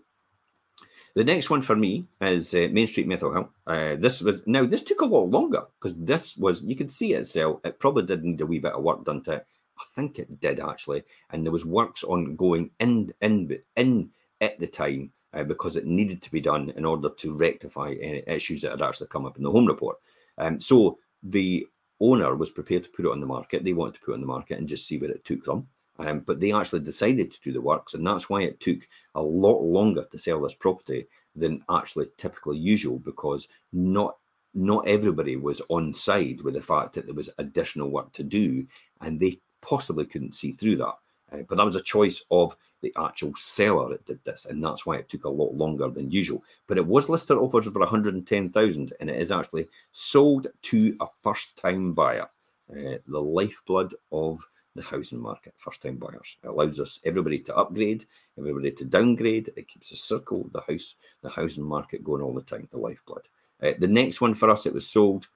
The 1.15 1.23
next 1.23 1.49
one 1.49 1.61
for 1.61 1.75
me 1.75 2.05
is 2.21 2.53
uh, 2.53 2.67
Main 2.71 2.88
Street 2.88 3.07
Methil 3.07 3.33
Hill. 3.33 3.49
Uh, 3.65 3.95
this 3.95 4.21
was 4.21 4.41
now 4.45 4.65
this 4.65 4.83
took 4.83 5.01
a 5.01 5.05
lot 5.05 5.29
longer 5.29 5.63
because 5.79 5.97
this 5.97 6.38
was 6.38 6.61
you 6.61 6.75
could 6.75 6.91
see 6.91 7.13
it 7.13 7.25
sell. 7.25 7.61
It 7.63 7.79
probably 7.79 8.03
did 8.03 8.23
need 8.23 8.41
a 8.41 8.45
wee 8.45 8.59
bit 8.59 8.73
of 8.73 8.83
work 8.83 9.03
done 9.05 9.23
to 9.23 9.33
it. 9.33 9.47
I 9.79 9.83
think 9.95 10.19
it 10.19 10.39
did 10.39 10.59
actually, 10.59 11.03
and 11.31 11.43
there 11.43 11.51
was 11.51 11.65
works 11.65 12.03
ongoing 12.03 12.71
in 12.79 13.11
in 13.21 13.59
in 13.75 14.11
at 14.39 14.59
the 14.59 14.67
time 14.67 15.11
uh, 15.33 15.43
because 15.43 15.75
it 15.75 15.85
needed 15.85 16.21
to 16.21 16.31
be 16.31 16.41
done 16.41 16.71
in 16.75 16.85
order 16.85 17.09
to 17.09 17.33
rectify 17.33 17.95
any 17.99 18.23
issues 18.27 18.61
that 18.61 18.71
had 18.71 18.81
actually 18.81 19.07
come 19.07 19.25
up 19.25 19.38
in 19.38 19.43
the 19.43 19.51
home 19.51 19.65
report. 19.65 19.97
Um, 20.38 20.59
so 20.61 20.99
the 21.23 21.67
owner 22.01 22.35
was 22.35 22.51
prepared 22.51 22.83
to 22.83 22.89
put 22.89 23.05
it 23.05 23.11
on 23.11 23.19
the 23.19 23.25
market. 23.25 23.63
They 23.63 23.73
wanted 23.73 23.95
to 23.95 24.01
put 24.01 24.11
it 24.11 24.15
on 24.15 24.21
the 24.21 24.27
market 24.27 24.57
and 24.57 24.67
just 24.67 24.87
see 24.87 24.97
where 24.97 25.11
it 25.11 25.25
took 25.25 25.43
them. 25.43 25.67
Um, 25.99 26.21
but 26.21 26.39
they 26.39 26.53
actually 26.53 26.79
decided 26.79 27.31
to 27.31 27.41
do 27.41 27.51
the 27.51 27.61
works, 27.61 27.93
and 27.93 28.07
that's 28.07 28.29
why 28.29 28.43
it 28.43 28.61
took 28.61 28.87
a 29.15 29.21
lot 29.21 29.61
longer 29.61 30.05
to 30.09 30.17
sell 30.17 30.41
this 30.41 30.53
property 30.53 31.07
than 31.35 31.63
actually 31.69 32.07
typically 32.17 32.57
usual 32.57 32.99
because 32.99 33.47
not 33.73 34.15
not 34.55 34.87
everybody 34.87 35.35
was 35.35 35.61
on 35.69 35.93
side 35.93 36.41
with 36.41 36.55
the 36.55 36.61
fact 36.61 36.93
that 36.93 37.05
there 37.05 37.13
was 37.13 37.29
additional 37.37 37.89
work 37.89 38.11
to 38.13 38.23
do, 38.23 38.65
and 39.01 39.19
they 39.19 39.39
possibly 39.61 40.05
couldn't 40.05 40.35
see 40.35 40.51
through 40.53 40.77
that. 40.77 40.95
Uh, 41.31 41.43
but 41.48 41.57
that 41.57 41.65
was 41.65 41.75
a 41.75 41.81
choice 41.81 42.24
of 42.31 42.55
the 42.81 42.93
actual 42.98 43.33
seller 43.36 43.89
that 43.89 44.05
did 44.05 44.24
this, 44.24 44.45
and 44.45 44.63
that's 44.63 44.86
why 44.86 44.98
it 44.98 45.09
took 45.09 45.25
a 45.25 45.29
lot 45.29 45.53
longer 45.53 45.89
than 45.89 46.12
usual. 46.12 46.43
But 46.67 46.77
it 46.77 46.86
was 46.86 47.09
listed 47.09 47.38
offers 47.38 47.65
for 47.65 47.79
110,000, 47.79 48.93
and 49.00 49.09
it 49.09 49.21
is 49.21 49.31
actually 49.31 49.67
sold 49.91 50.48
to 50.63 50.95
a 51.00 51.07
first-time 51.21 51.93
buyer, 51.93 52.29
uh, 52.71 52.98
the 53.07 53.19
lifeblood 53.21 53.95
of 54.12 54.39
the 54.75 54.81
housing 54.81 55.19
market, 55.19 55.53
first 55.57 55.81
time 55.81 55.98
buyers. 55.98 56.38
It 56.43 56.48
allows 56.48 56.79
us 56.79 57.00
everybody 57.03 57.39
to 57.39 57.55
upgrade, 57.55 58.05
everybody 58.38 58.71
to 58.71 58.86
downgrade. 58.86 59.51
It 59.55 59.67
keeps 59.67 59.89
the 59.89 59.95
circle, 59.95 60.50
the 60.53 60.62
house, 60.62 60.95
the 61.21 61.29
housing 61.29 61.65
market 61.65 62.03
going 62.03 62.21
all 62.21 62.33
the 62.33 62.41
time, 62.41 62.67
the 62.71 62.77
lifeblood. 62.77 63.27
Uh, 63.62 63.74
the 63.77 63.88
next 63.88 64.21
one 64.21 64.33
for 64.33 64.50
us, 64.50 64.65
it 64.65 64.74
was 64.74 64.88
sold. 64.88 65.27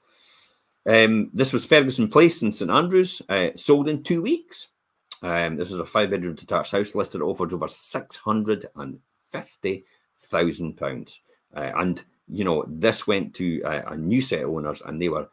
Um, 0.85 1.29
this 1.33 1.53
was 1.53 1.65
Ferguson 1.65 2.09
Place 2.09 2.41
in 2.41 2.51
St 2.51 2.71
Andrews, 2.71 3.21
uh, 3.27 3.49
sold 3.55 3.89
in 3.89 4.03
two 4.03 4.21
weeks. 4.21 4.69
Um, 5.23 5.55
this 5.55 5.71
is 5.71 5.79
a 5.79 5.85
five 5.85 6.11
bedroom 6.11 6.35
detached 6.35 6.73
house 6.73 6.93
listed 6.93 7.21
offers 7.21 7.53
over 7.53 7.67
six 7.67 8.17
hundred 8.17 8.67
and 8.75 8.99
fifty 9.25 9.85
thousand 10.19 10.77
pounds, 10.77 11.21
uh, 11.55 11.71
and 11.77 12.03
you 12.27 12.43
know 12.43 12.65
this 12.67 13.07
went 13.07 13.33
to 13.35 13.61
a, 13.63 13.93
a 13.93 13.97
new 13.97 14.21
set 14.21 14.43
of 14.43 14.49
owners, 14.49 14.81
and 14.81 15.01
they 15.01 15.09
were 15.09 15.29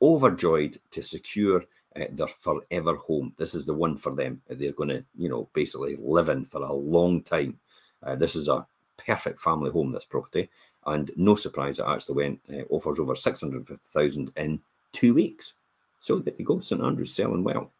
overjoyed 0.00 0.80
to 0.90 1.02
secure 1.02 1.64
uh, 1.96 2.04
their 2.10 2.28
forever 2.28 2.96
home. 2.96 3.32
This 3.36 3.54
is 3.54 3.66
the 3.66 3.74
one 3.74 3.96
for 3.96 4.14
them. 4.14 4.42
They're 4.48 4.72
going 4.72 4.88
to, 4.88 5.04
you 5.16 5.28
know, 5.28 5.48
basically 5.52 5.96
live 5.96 6.28
in 6.28 6.44
for 6.44 6.62
a 6.62 6.72
long 6.72 7.22
time. 7.22 7.58
Uh, 8.02 8.16
this 8.16 8.36
is 8.36 8.48
a 8.48 8.66
perfect 8.96 9.40
family 9.40 9.70
home, 9.70 9.92
this 9.92 10.04
property. 10.04 10.50
And 10.86 11.10
no 11.16 11.34
surprise, 11.34 11.78
it 11.78 11.86
actually 11.86 12.16
went, 12.16 12.40
uh, 12.52 12.64
offers 12.68 12.98
over 12.98 13.14
650,000 13.14 14.32
in 14.36 14.60
two 14.92 15.14
weeks. 15.14 15.54
So 16.00 16.18
there 16.18 16.34
you 16.36 16.44
go, 16.44 16.60
St 16.60 16.82
Andrews 16.82 17.14
selling 17.14 17.44
well. 17.44 17.70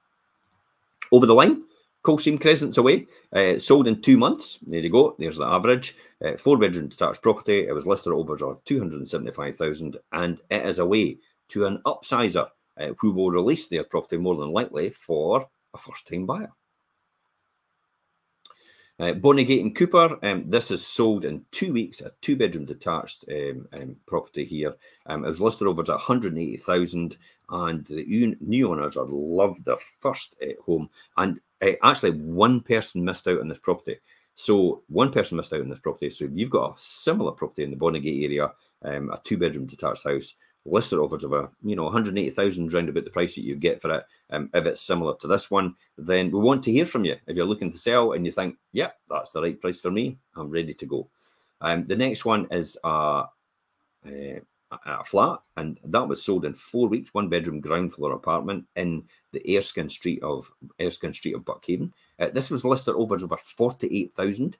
Over 1.12 1.26
the 1.26 1.34
line, 1.34 1.64
Coldstream 2.04 2.38
Crescent's 2.38 2.76
away, 2.76 3.06
uh, 3.32 3.58
sold 3.58 3.88
in 3.88 4.02
two 4.02 4.18
months. 4.18 4.58
There 4.62 4.80
you 4.80 4.90
go, 4.90 5.16
there's 5.18 5.38
the 5.38 5.46
average. 5.46 5.96
Uh, 6.25 6.37
four 6.37 6.58
bedroom 6.58 6.88
detached 6.88 7.23
property. 7.23 7.66
It 7.66 7.75
was 7.75 7.87
listed 7.87 8.12
at 8.12 8.16
over 8.16 8.37
275,000 8.64 9.96
and 10.12 10.40
it 10.50 10.66
is 10.66 10.78
away 10.78 11.18
to 11.49 11.66
an 11.66 11.80
upsizer 11.87 12.49
uh, 12.78 12.88
who 12.99 13.12
will 13.12 13.30
release 13.30 13.68
their 13.68 13.84
property 13.84 14.16
more 14.16 14.37
than 14.37 14.50
likely 14.50 14.90
for 14.90 15.46
a 15.75 15.78
first 15.78 16.06
time 16.06 16.26
buyer. 16.26 16.52
Uh, 19.01 19.13
Bonnygate 19.13 19.61
and 19.61 19.75
Cupar, 19.75 20.23
um, 20.23 20.49
this 20.49 20.71
is 20.71 20.87
sold 20.87 21.25
in 21.25 21.45
two 21.51 21.73
weeks, 21.73 22.01
a 22.01 22.13
two 22.21 22.37
bedroom 22.37 22.65
detached 22.65 23.25
um, 23.29 23.67
um, 23.73 23.97
property 24.07 24.45
here. 24.45 24.77
Um, 25.07 25.25
it 25.25 25.29
was 25.29 25.41
listed 25.41 25.67
over 25.67 25.83
at 25.83 25.89
180,000 25.89 27.17
and 27.51 27.85
the 27.87 28.37
new 28.41 28.71
owners 28.71 28.97
are 28.97 29.07
loved 29.07 29.65
their 29.65 29.79
first 29.99 30.37
uh, 30.41 30.63
home. 30.65 30.89
And 31.17 31.41
uh, 31.61 31.73
actually, 31.83 32.13
one 32.13 32.61
person 32.61 33.05
missed 33.05 33.27
out 33.27 33.41
on 33.41 33.49
this 33.49 33.59
property. 33.59 33.97
So 34.37 34.83
one 34.89 35.11
person 35.11 35.39
missed 35.39 35.53
out 35.53 35.61
on 35.61 35.71
this 35.71 35.81
property. 35.81 36.11
So 36.11 36.27
if 36.27 36.31
you've 36.33 36.51
got 36.51 36.77
a 36.77 36.81
similar 36.81 37.33
property 37.33 37.65
in 37.65 37.73
the 37.73 37.77
Bonnygate 37.77 38.25
area, 38.25 38.53
um, 38.83 39.11
a 39.11 39.21
two 39.25 39.39
bedroom 39.39 39.67
detached 39.67 40.05
house 40.05 40.35
listed 40.66 40.99
offers 40.99 41.25
of 41.25 41.33
a 41.33 41.49
you 41.62 41.76
know 41.76 41.85
180,000 41.85 42.73
round 42.73 42.88
about 42.88 43.04
the 43.04 43.11
price 43.11 43.35
that 43.35 43.42
you 43.42 43.56
get 43.56 43.80
for 43.80 43.92
it. 43.94 44.04
Um, 44.30 44.50
if 44.54 44.66
it's 44.66 44.80
similar 44.80 45.14
to 45.16 45.26
this 45.26 45.50
one, 45.50 45.75
then 45.99 46.30
we 46.30 46.38
want 46.40 46.62
to 46.64 46.73
hear 46.73 46.87
from 46.87 47.04
you. 47.04 47.16
If 47.26 47.37
you're 47.37 47.47
looking 47.47 47.73
to 47.73 47.78
sell 47.78 48.12
and 48.12 48.25
you 48.25 48.33
think, 48.33 48.56
yeah, 48.73 48.90
that's 49.09 49.30
the 49.30 49.42
right 49.42 49.61
price 49.61 49.80
for 49.80 49.90
me, 49.90 50.18
I'm 50.37 50.50
ready 50.50 50.75
to 50.75 50.87
go. 50.87 51.09
Um, 51.61 51.83
the 51.83 51.97
next 51.97 52.25
one 52.25 52.47
is 52.50 52.76
a, 52.85 53.25
a, 54.06 54.40
a 54.71 55.04
flat, 55.04 55.40
and 55.56 55.78
that 55.85 56.09
was 56.09 56.23
sold 56.23 56.44
in 56.44 56.54
four 56.54 56.88
weeks, 56.88 57.14
one 57.14 57.28
bedroom 57.28 57.61
ground 57.61 57.92
floor 57.92 58.12
apartment 58.12 58.66
in 58.76 59.04
the 59.33 59.56
Erskine 59.56 59.88
Street 59.88 60.23
of 60.23 60.50
Erskine 60.80 61.14
Street 61.14 61.35
of 61.35 61.44
Buckhaven. 61.44 61.92
Uh, 62.18 62.28
this 62.33 62.50
was 62.50 62.64
listed 62.64 62.94
over 62.94 63.14
over 63.14 63.37
48,000. 63.37 64.56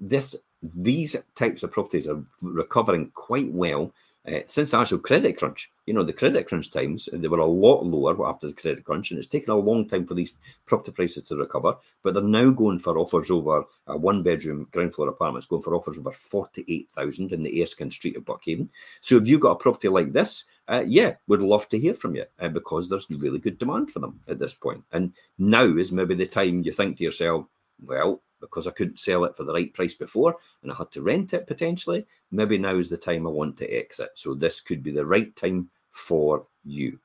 This 0.00 0.36
these 0.62 1.14
types 1.36 1.62
of 1.62 1.70
properties 1.70 2.08
are 2.08 2.22
recovering 2.42 3.10
quite 3.14 3.50
well 3.52 3.92
uh, 4.28 4.40
since 4.46 4.72
the 4.72 4.78
actual 4.78 4.98
credit 4.98 5.38
crunch, 5.38 5.70
you 5.86 5.94
know, 5.94 6.02
the 6.02 6.12
credit 6.12 6.46
crunch 6.46 6.70
times, 6.70 7.08
they 7.12 7.28
were 7.28 7.38
a 7.38 7.46
lot 7.46 7.84
lower 7.84 8.28
after 8.28 8.46
the 8.46 8.52
credit 8.52 8.84
crunch, 8.84 9.10
and 9.10 9.18
it's 9.18 9.28
taken 9.28 9.50
a 9.50 9.56
long 9.56 9.88
time 9.88 10.06
for 10.06 10.14
these 10.14 10.32
property 10.66 10.92
prices 10.92 11.22
to 11.24 11.36
recover. 11.36 11.76
But 12.02 12.14
they're 12.14 12.22
now 12.22 12.50
going 12.50 12.78
for 12.78 12.98
offers 12.98 13.30
over 13.30 13.64
a 13.86 13.96
one 13.96 14.22
bedroom 14.22 14.68
ground 14.70 14.94
floor 14.94 15.08
apartments, 15.08 15.46
going 15.46 15.62
for 15.62 15.74
offers 15.74 15.98
over 15.98 16.12
48,000 16.12 17.32
in 17.32 17.42
the 17.42 17.62
Erskine 17.62 17.90
Street 17.90 18.16
of 18.16 18.24
Buckhaven. 18.24 18.68
So 19.00 19.16
if 19.16 19.26
you've 19.26 19.40
got 19.40 19.52
a 19.52 19.56
property 19.56 19.88
like 19.88 20.12
this, 20.12 20.44
uh, 20.68 20.84
yeah, 20.86 21.14
we'd 21.26 21.40
love 21.40 21.68
to 21.70 21.78
hear 21.78 21.94
from 21.94 22.14
you 22.14 22.24
uh, 22.38 22.48
because 22.48 22.88
there's 22.88 23.10
really 23.10 23.38
good 23.38 23.58
demand 23.58 23.90
for 23.90 24.00
them 24.00 24.20
at 24.28 24.38
this 24.38 24.54
point. 24.54 24.84
And 24.92 25.12
now 25.38 25.62
is 25.62 25.90
maybe 25.90 26.14
the 26.14 26.26
time 26.26 26.62
you 26.62 26.72
think 26.72 26.98
to 26.98 27.04
yourself, 27.04 27.46
well, 27.82 28.20
because 28.40 28.66
I 28.66 28.72
couldn't 28.72 28.98
sell 28.98 29.24
it 29.24 29.36
for 29.36 29.44
the 29.44 29.52
right 29.52 29.72
price 29.72 29.94
before 29.94 30.36
and 30.62 30.72
I 30.72 30.74
had 30.74 30.90
to 30.92 31.02
rent 31.02 31.34
it 31.34 31.46
potentially. 31.46 32.06
Maybe 32.30 32.58
now 32.58 32.76
is 32.76 32.90
the 32.90 32.96
time 32.96 33.26
I 33.26 33.30
want 33.30 33.56
to 33.58 33.68
exit. 33.68 34.10
So 34.14 34.34
this 34.34 34.60
could 34.60 34.82
be 34.82 34.90
the 34.90 35.06
right 35.06 35.34
time 35.36 35.70
for 35.90 36.46
you. 36.64 36.98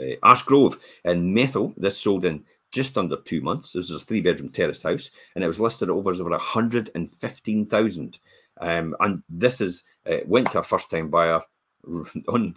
Uh, 0.00 0.16
Ash 0.22 0.42
Grove 0.42 0.80
in 1.04 1.34
Methil, 1.34 1.74
this 1.76 1.98
sold 1.98 2.24
in 2.24 2.44
just 2.72 2.96
under 2.96 3.16
two 3.16 3.40
months. 3.40 3.72
This 3.72 3.90
is 3.90 3.96
a 3.96 4.04
three 4.04 4.20
bedroom 4.20 4.50
terraced 4.50 4.82
house 4.84 5.10
and 5.34 5.44
it 5.44 5.46
was 5.46 5.60
listed 5.60 5.88
at 5.88 5.94
over, 5.94 6.10
over 6.10 6.30
115,000. 6.30 8.18
Um, 8.60 8.96
and 9.00 9.22
this 9.28 9.60
is 9.60 9.84
uh, 10.10 10.18
went 10.26 10.50
to 10.52 10.60
a 10.60 10.62
first 10.62 10.90
time 10.90 11.10
buyer 11.10 11.42
on 12.28 12.54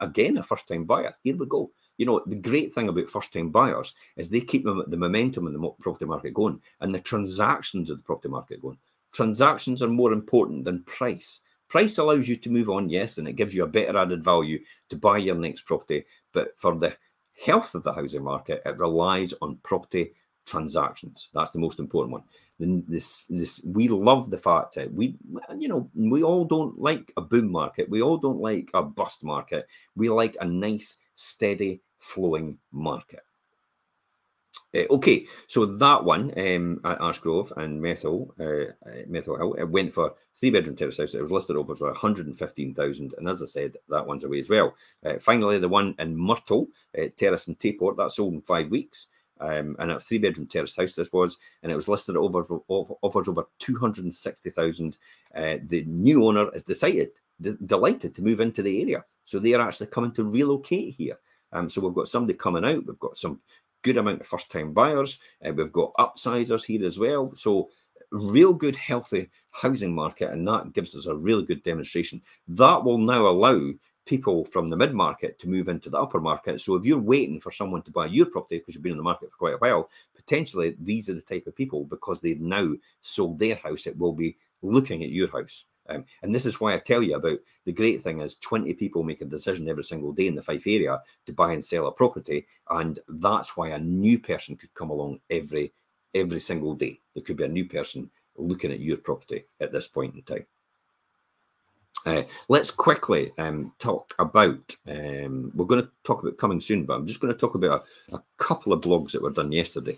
again 0.00 0.36
a 0.36 0.42
first 0.42 0.68
time 0.68 0.84
buyer. 0.84 1.14
Here 1.22 1.36
we 1.36 1.46
go 1.46 1.70
you 2.02 2.06
know, 2.06 2.20
the 2.26 2.34
great 2.34 2.74
thing 2.74 2.88
about 2.88 3.06
first 3.06 3.32
time 3.32 3.50
buyers 3.50 3.94
is 4.16 4.28
they 4.28 4.40
keep 4.40 4.64
the 4.64 4.96
momentum 4.96 5.46
in 5.46 5.52
the 5.52 5.70
property 5.80 6.04
market 6.04 6.34
going 6.34 6.60
and 6.80 6.92
the 6.92 6.98
transactions 6.98 7.90
of 7.90 7.98
the 7.98 8.02
property 8.02 8.28
market 8.28 8.60
going. 8.60 8.76
Transactions 9.12 9.84
are 9.84 9.88
more 9.88 10.12
important 10.12 10.64
than 10.64 10.82
price. 10.82 11.42
Price 11.68 11.98
allows 11.98 12.26
you 12.26 12.34
to 12.34 12.50
move 12.50 12.68
on, 12.68 12.88
yes, 12.88 13.18
and 13.18 13.28
it 13.28 13.36
gives 13.36 13.54
you 13.54 13.62
a 13.62 13.68
better 13.68 13.96
added 13.96 14.24
value 14.24 14.58
to 14.88 14.96
buy 14.96 15.18
your 15.18 15.36
next 15.36 15.62
property. 15.62 16.04
But 16.32 16.58
for 16.58 16.74
the 16.74 16.96
health 17.46 17.76
of 17.76 17.84
the 17.84 17.92
housing 17.92 18.24
market, 18.24 18.62
it 18.66 18.78
relies 18.78 19.32
on 19.40 19.60
property 19.62 20.12
transactions. 20.44 21.28
That's 21.32 21.52
the 21.52 21.60
most 21.60 21.78
important 21.78 22.14
one. 22.14 22.24
This, 22.88 23.26
this, 23.28 23.62
we 23.64 23.86
love 23.86 24.28
the 24.28 24.38
fact 24.38 24.74
that 24.74 24.92
we, 24.92 25.14
you 25.56 25.68
know, 25.68 25.88
we 25.94 26.24
all 26.24 26.44
don't 26.44 26.76
like 26.80 27.12
a 27.16 27.20
boom 27.20 27.48
market. 27.52 27.88
We 27.88 28.02
all 28.02 28.16
don't 28.16 28.40
like 28.40 28.70
a 28.74 28.82
bust 28.82 29.22
market. 29.22 29.68
We 29.94 30.08
like 30.08 30.36
a 30.40 30.44
nice, 30.44 30.96
steady, 31.14 31.80
flowing 32.02 32.58
market. 32.72 33.22
Uh, 34.74 34.84
okay, 34.90 35.26
so 35.46 35.66
that 35.66 36.02
one 36.02 36.32
um, 36.38 36.80
at 36.84 36.98
Ashgrove 36.98 37.54
and 37.58 37.80
Methil, 37.80 38.30
uh, 38.40 38.72
uh, 38.88 39.02
Methil 39.06 39.36
Hill, 39.36 39.54
it 39.54 39.68
went 39.68 39.92
for 39.92 40.14
three 40.34 40.50
bedroom 40.50 40.76
terrace 40.76 40.98
house. 40.98 41.14
It 41.14 41.20
was 41.20 41.30
listed 41.30 41.56
over 41.56 41.76
for 41.76 41.88
115,000, 41.88 43.14
and 43.18 43.28
as 43.28 43.42
I 43.42 43.46
said, 43.46 43.76
that 43.90 44.06
one's 44.06 44.24
away 44.24 44.38
as 44.38 44.48
well. 44.48 44.74
Uh, 45.04 45.18
finally, 45.20 45.58
the 45.58 45.68
one 45.68 45.94
in 45.98 46.16
Myrtle, 46.16 46.68
uh, 46.98 47.08
Terrace 47.16 47.48
and 47.48 47.58
Tayport, 47.58 47.98
that 47.98 48.12
sold 48.12 48.34
in 48.34 48.40
five 48.40 48.70
weeks. 48.70 49.08
Um, 49.40 49.74
and 49.80 49.90
a 49.90 49.98
three 49.98 50.18
bedroom 50.18 50.46
terrace 50.46 50.76
house 50.76 50.94
this 50.94 51.12
was, 51.12 51.36
and 51.62 51.72
it 51.72 51.74
was 51.74 51.88
listed 51.88 52.16
over 52.16 52.42
offers 52.68 53.28
over 53.28 53.48
260,000. 53.58 54.96
Uh, 55.34 55.56
the 55.66 55.82
new 55.84 56.24
owner 56.24 56.48
has 56.52 56.62
decided, 56.62 57.10
d- 57.40 57.56
delighted 57.66 58.14
to 58.14 58.22
move 58.22 58.40
into 58.40 58.62
the 58.62 58.80
area. 58.80 59.04
So 59.24 59.40
they 59.40 59.54
are 59.54 59.66
actually 59.66 59.88
coming 59.88 60.12
to 60.12 60.24
relocate 60.24 60.94
here. 60.94 61.18
Um, 61.52 61.68
so 61.68 61.80
we've 61.80 61.94
got 61.94 62.08
somebody 62.08 62.36
coming 62.36 62.64
out. 62.64 62.86
We've 62.86 62.98
got 62.98 63.16
some 63.16 63.40
good 63.82 63.96
amount 63.96 64.20
of 64.20 64.26
first 64.26 64.50
time 64.50 64.72
buyers. 64.72 65.18
Uh, 65.46 65.52
we've 65.52 65.72
got 65.72 65.94
upsizers 65.94 66.64
here 66.64 66.84
as 66.84 66.98
well. 66.98 67.34
So 67.34 67.70
real 68.10 68.52
good, 68.52 68.76
healthy 68.76 69.28
housing 69.50 69.94
market, 69.94 70.30
and 70.30 70.46
that 70.46 70.72
gives 70.72 70.94
us 70.94 71.06
a 71.06 71.14
really 71.14 71.44
good 71.44 71.62
demonstration. 71.62 72.22
That 72.48 72.84
will 72.84 72.98
now 72.98 73.26
allow 73.26 73.72
people 74.04 74.44
from 74.44 74.68
the 74.68 74.76
mid 74.76 74.94
market 74.94 75.38
to 75.38 75.48
move 75.48 75.68
into 75.68 75.90
the 75.90 75.98
upper 75.98 76.20
market. 76.20 76.60
So 76.60 76.74
if 76.74 76.84
you're 76.84 76.98
waiting 76.98 77.40
for 77.40 77.52
someone 77.52 77.82
to 77.82 77.90
buy 77.90 78.06
your 78.06 78.26
property 78.26 78.58
because 78.58 78.74
you've 78.74 78.82
been 78.82 78.92
in 78.92 78.98
the 78.98 79.04
market 79.04 79.30
for 79.30 79.36
quite 79.36 79.54
a 79.54 79.58
while, 79.58 79.90
potentially 80.14 80.76
these 80.80 81.08
are 81.08 81.14
the 81.14 81.20
type 81.20 81.46
of 81.46 81.56
people 81.56 81.84
because 81.84 82.20
they've 82.20 82.40
now 82.40 82.72
sold 83.00 83.38
their 83.38 83.56
house, 83.56 83.86
it 83.86 83.96
will 83.96 84.12
be 84.12 84.36
looking 84.62 85.02
at 85.02 85.10
your 85.10 85.30
house. 85.30 85.64
Um, 85.92 86.04
and 86.22 86.34
this 86.34 86.46
is 86.46 86.60
why 86.60 86.74
I 86.74 86.78
tell 86.78 87.02
you 87.02 87.16
about 87.16 87.38
the 87.64 87.72
great 87.72 88.02
thing 88.02 88.20
is 88.20 88.36
20 88.36 88.74
people 88.74 89.02
make 89.02 89.20
a 89.20 89.26
decision 89.26 89.68
every 89.68 89.84
single 89.84 90.12
day 90.12 90.26
in 90.26 90.34
the 90.34 90.42
Fife 90.42 90.66
area 90.66 91.00
to 91.26 91.32
buy 91.32 91.52
and 91.52 91.64
sell 91.64 91.86
a 91.86 91.92
property. 91.92 92.46
And 92.70 92.98
that's 93.08 93.56
why 93.56 93.68
a 93.68 93.78
new 93.78 94.18
person 94.18 94.56
could 94.56 94.72
come 94.74 94.90
along 94.90 95.20
every 95.30 95.72
every 96.14 96.40
single 96.40 96.74
day. 96.74 97.00
There 97.14 97.22
could 97.22 97.38
be 97.38 97.44
a 97.44 97.48
new 97.48 97.64
person 97.64 98.10
looking 98.36 98.72
at 98.72 98.80
your 98.80 98.98
property 98.98 99.44
at 99.60 99.72
this 99.72 99.88
point 99.88 100.14
in 100.14 100.22
time. 100.22 100.46
Uh, 102.04 102.22
let's 102.48 102.70
quickly 102.70 103.32
um, 103.38 103.72
talk 103.78 104.14
about. 104.18 104.76
Um, 104.88 105.52
we're 105.54 105.66
going 105.66 105.82
to 105.82 105.90
talk 106.02 106.22
about 106.22 106.36
coming 106.36 106.60
soon, 106.60 106.84
but 106.84 106.94
I'm 106.94 107.06
just 107.06 107.20
going 107.20 107.32
to 107.32 107.38
talk 107.38 107.54
about 107.54 107.84
a, 108.10 108.16
a 108.16 108.22
couple 108.38 108.72
of 108.72 108.80
blogs 108.80 109.12
that 109.12 109.22
were 109.22 109.30
done 109.30 109.52
yesterday. 109.52 109.96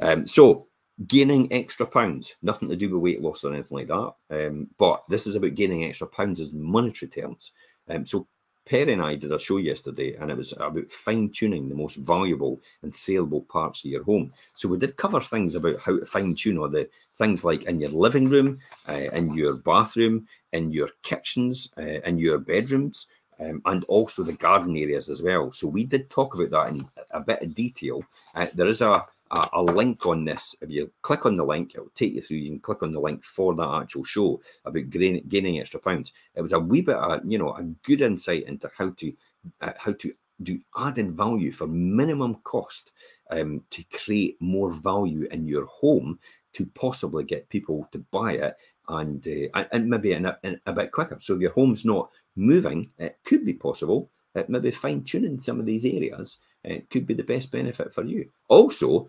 Um, 0.00 0.26
so, 0.26 0.66
gaining 1.06 1.52
extra 1.52 1.86
pounds, 1.86 2.34
nothing 2.42 2.68
to 2.68 2.76
do 2.76 2.90
with 2.90 3.02
weight 3.02 3.22
loss 3.22 3.44
or 3.44 3.52
anything 3.52 3.76
like 3.76 3.88
that. 3.88 4.14
Um, 4.30 4.68
but 4.78 5.02
this 5.08 5.26
is 5.26 5.34
about 5.34 5.54
gaining 5.54 5.84
extra 5.84 6.06
pounds 6.06 6.40
in 6.40 6.60
monetary 6.60 7.10
terms. 7.10 7.52
Um, 7.88 8.06
so, 8.06 8.26
Perry 8.64 8.94
and 8.94 9.02
I 9.02 9.14
did 9.14 9.30
a 9.30 9.38
show 9.38 9.58
yesterday, 9.58 10.16
and 10.16 10.28
it 10.28 10.36
was 10.36 10.52
about 10.52 10.90
fine 10.90 11.30
tuning 11.30 11.68
the 11.68 11.76
most 11.76 11.94
valuable 11.96 12.60
and 12.82 12.92
saleable 12.92 13.42
parts 13.42 13.84
of 13.84 13.92
your 13.92 14.02
home. 14.02 14.32
So 14.56 14.68
we 14.68 14.76
did 14.76 14.96
cover 14.96 15.20
things 15.20 15.54
about 15.54 15.80
how 15.80 16.00
to 16.00 16.04
fine 16.04 16.34
tune 16.34 16.58
all 16.58 16.68
the 16.68 16.88
things 17.16 17.44
like 17.44 17.62
in 17.62 17.78
your 17.78 17.90
living 17.90 18.28
room, 18.28 18.58
uh, 18.88 18.94
in 19.12 19.34
your 19.34 19.54
bathroom, 19.54 20.26
in 20.52 20.72
your 20.72 20.88
kitchens, 21.04 21.70
uh, 21.78 22.00
in 22.04 22.18
your 22.18 22.38
bedrooms, 22.38 23.06
um, 23.38 23.62
and 23.66 23.84
also 23.84 24.24
the 24.24 24.32
garden 24.32 24.76
areas 24.76 25.08
as 25.08 25.22
well. 25.22 25.52
So 25.52 25.68
we 25.68 25.84
did 25.84 26.10
talk 26.10 26.34
about 26.34 26.50
that 26.50 26.74
in 26.74 26.88
a 27.12 27.20
bit 27.20 27.42
of 27.42 27.54
detail. 27.54 28.02
Uh, 28.34 28.48
there 28.52 28.66
is 28.66 28.82
a 28.82 29.06
a, 29.30 29.48
a, 29.54 29.62
link 29.62 30.06
on 30.06 30.24
this. 30.24 30.54
If 30.60 30.70
you 30.70 30.90
click 31.02 31.26
on 31.26 31.36
the 31.36 31.44
link, 31.44 31.74
it 31.74 31.80
will 31.80 31.90
take 31.94 32.14
you 32.14 32.22
through. 32.22 32.38
You 32.38 32.50
can 32.50 32.60
click 32.60 32.82
on 32.82 32.92
the 32.92 33.00
link 33.00 33.24
for 33.24 33.54
that 33.54 33.82
actual 33.82 34.04
show 34.04 34.40
about 34.64 34.90
gaining, 34.90 35.24
gaining 35.28 35.58
extra 35.58 35.80
pounds. 35.80 36.12
It 36.34 36.42
was 36.42 36.52
a 36.52 36.58
wee 36.58 36.82
bit, 36.82 36.96
of, 36.96 37.20
you 37.24 37.38
know, 37.38 37.54
a 37.54 37.62
good 37.62 38.00
insight 38.00 38.44
into 38.44 38.70
how 38.76 38.90
to 38.90 39.12
uh, 39.60 39.72
how 39.78 39.92
to 39.92 40.12
do 40.42 40.60
added 40.76 41.12
value 41.12 41.50
for 41.50 41.66
minimum 41.66 42.36
cost 42.44 42.92
um, 43.30 43.62
to 43.70 43.82
create 43.84 44.36
more 44.40 44.72
value 44.72 45.26
in 45.30 45.44
your 45.44 45.66
home 45.66 46.18
to 46.52 46.66
possibly 46.66 47.24
get 47.24 47.48
people 47.48 47.88
to 47.92 47.98
buy 48.10 48.32
it 48.32 48.56
and 48.88 49.26
uh, 49.54 49.64
and 49.72 49.88
maybe 49.88 50.12
in 50.12 50.26
a, 50.26 50.38
in 50.42 50.60
a 50.66 50.72
bit 50.72 50.92
quicker. 50.92 51.18
So 51.20 51.34
if 51.34 51.40
your 51.40 51.52
home's 51.52 51.84
not 51.84 52.10
moving, 52.36 52.90
it 52.98 53.18
could 53.24 53.44
be 53.44 53.54
possible. 53.54 54.10
It 54.36 54.48
maybe 54.48 54.70
fine 54.70 55.02
tuning 55.02 55.40
some 55.40 55.58
of 55.58 55.66
these 55.66 55.84
areas 55.84 56.38
it 56.66 56.90
could 56.90 57.06
be 57.06 57.14
the 57.14 57.22
best 57.22 57.50
benefit 57.52 57.94
for 57.94 58.04
you. 58.04 58.28
Also, 58.48 59.08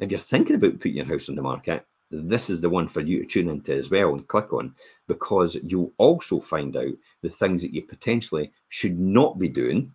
if 0.00 0.10
you're 0.10 0.20
thinking 0.20 0.56
about 0.56 0.80
putting 0.80 0.96
your 0.96 1.06
house 1.06 1.28
on 1.28 1.36
the 1.36 1.42
market, 1.42 1.86
this 2.10 2.50
is 2.50 2.60
the 2.60 2.68
one 2.68 2.88
for 2.88 3.00
you 3.00 3.20
to 3.20 3.26
tune 3.26 3.48
into 3.48 3.72
as 3.72 3.90
well 3.90 4.10
and 4.10 4.28
click 4.28 4.52
on 4.52 4.74
because 5.08 5.56
you'll 5.64 5.92
also 5.98 6.40
find 6.40 6.76
out 6.76 6.92
the 7.22 7.30
things 7.30 7.62
that 7.62 7.74
you 7.74 7.82
potentially 7.82 8.52
should 8.68 8.98
not 8.98 9.38
be 9.38 9.48
doing 9.48 9.92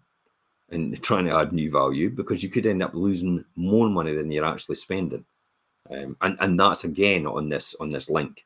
and 0.70 1.02
trying 1.04 1.26
to 1.26 1.36
add 1.36 1.52
new 1.52 1.70
value 1.70 2.10
because 2.10 2.42
you 2.44 2.50
could 2.50 2.66
end 2.66 2.82
up 2.82 2.94
losing 2.94 3.44
more 3.56 3.90
money 3.90 4.14
than 4.14 4.32
you're 4.32 4.46
actually 4.46 4.76
spending. 4.76 5.26
Um, 5.90 6.16
and 6.22 6.38
and 6.40 6.60
that's 6.60 6.84
again 6.84 7.26
on 7.26 7.50
this 7.50 7.76
on 7.80 7.92
this 7.92 8.10
link. 8.10 8.46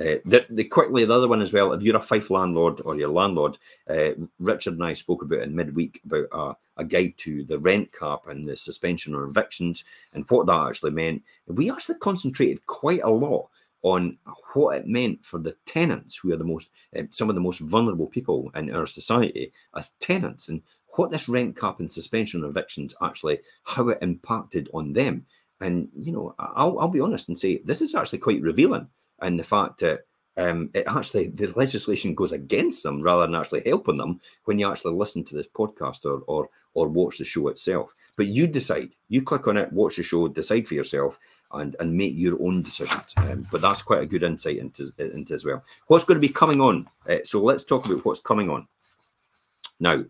Uh, 0.00 0.22
the, 0.24 0.46
the, 0.50 0.62
quickly 0.62 1.04
the 1.04 1.14
other 1.14 1.26
one 1.26 1.42
as 1.42 1.52
well. 1.52 1.72
If 1.72 1.82
you're 1.82 1.96
a 1.96 2.00
Fife 2.00 2.30
landlord 2.30 2.80
or 2.84 2.94
your 2.94 3.08
landlord, 3.08 3.58
uh, 3.90 4.10
Richard 4.38 4.74
and 4.74 4.84
I 4.84 4.92
spoke 4.92 5.22
about 5.22 5.40
in 5.40 5.56
midweek 5.56 6.00
about 6.04 6.58
a 6.76 6.84
guide 6.84 7.14
to 7.18 7.42
the 7.42 7.58
rent 7.58 7.90
cap 7.92 8.20
and 8.28 8.44
the 8.44 8.56
suspension 8.56 9.12
or 9.12 9.24
evictions 9.24 9.82
and 10.12 10.24
what 10.28 10.46
that 10.46 10.68
actually 10.68 10.92
meant. 10.92 11.22
We 11.48 11.70
actually 11.70 11.96
concentrated 11.96 12.64
quite 12.66 13.02
a 13.02 13.10
lot 13.10 13.48
on 13.82 14.18
what 14.54 14.76
it 14.76 14.86
meant 14.86 15.24
for 15.24 15.38
the 15.38 15.56
tenants, 15.66 16.16
who 16.16 16.32
are 16.32 16.36
the 16.36 16.44
most 16.44 16.70
uh, 16.96 17.02
some 17.10 17.28
of 17.28 17.34
the 17.34 17.40
most 17.40 17.58
vulnerable 17.60 18.06
people 18.06 18.52
in 18.54 18.74
our 18.74 18.86
society 18.86 19.52
as 19.74 19.90
tenants, 20.00 20.48
and 20.48 20.62
what 20.94 21.10
this 21.10 21.28
rent 21.28 21.56
cap 21.56 21.80
and 21.80 21.90
suspension 21.90 22.44
or 22.44 22.48
evictions 22.48 22.94
actually 23.02 23.40
how 23.64 23.88
it 23.88 23.98
impacted 24.00 24.68
on 24.72 24.92
them. 24.92 25.26
And 25.60 25.88
you 25.96 26.12
know, 26.12 26.36
I'll, 26.38 26.78
I'll 26.78 26.88
be 26.88 27.00
honest 27.00 27.28
and 27.28 27.38
say 27.38 27.60
this 27.64 27.82
is 27.82 27.96
actually 27.96 28.18
quite 28.18 28.42
revealing 28.42 28.88
and 29.20 29.38
the 29.38 29.44
fact 29.44 29.80
that 29.80 30.04
um, 30.38 30.70
it 30.72 30.84
actually 30.86 31.28
the 31.28 31.52
legislation 31.56 32.14
goes 32.14 32.32
against 32.32 32.84
them 32.84 33.02
rather 33.02 33.26
than 33.26 33.34
actually 33.34 33.62
helping 33.66 33.96
them 33.96 34.20
when 34.44 34.58
you 34.58 34.70
actually 34.70 34.94
listen 34.94 35.24
to 35.24 35.34
this 35.34 35.48
podcast 35.48 36.04
or 36.04 36.22
or 36.26 36.48
or 36.74 36.88
watch 36.88 37.18
the 37.18 37.24
show 37.24 37.48
itself. 37.48 37.92
But 38.14 38.26
you 38.26 38.46
decide. 38.46 38.90
You 39.08 39.22
click 39.22 39.48
on 39.48 39.56
it, 39.56 39.72
watch 39.72 39.96
the 39.96 40.04
show, 40.04 40.28
decide 40.28 40.68
for 40.68 40.74
yourself, 40.74 41.18
and 41.52 41.74
and 41.80 41.96
make 41.96 42.14
your 42.14 42.40
own 42.40 42.62
decisions. 42.62 43.14
Um, 43.16 43.48
but 43.50 43.60
that's 43.60 43.82
quite 43.82 44.02
a 44.02 44.06
good 44.06 44.22
insight 44.22 44.58
into 44.58 44.92
into 44.98 45.34
as 45.34 45.44
well. 45.44 45.64
What's 45.88 46.04
going 46.04 46.20
to 46.20 46.26
be 46.26 46.32
coming 46.32 46.60
on? 46.60 46.88
Uh, 47.08 47.18
so 47.24 47.42
let's 47.42 47.64
talk 47.64 47.86
about 47.86 48.04
what's 48.04 48.20
coming 48.20 48.48
on 48.48 48.68
now. 49.80 50.04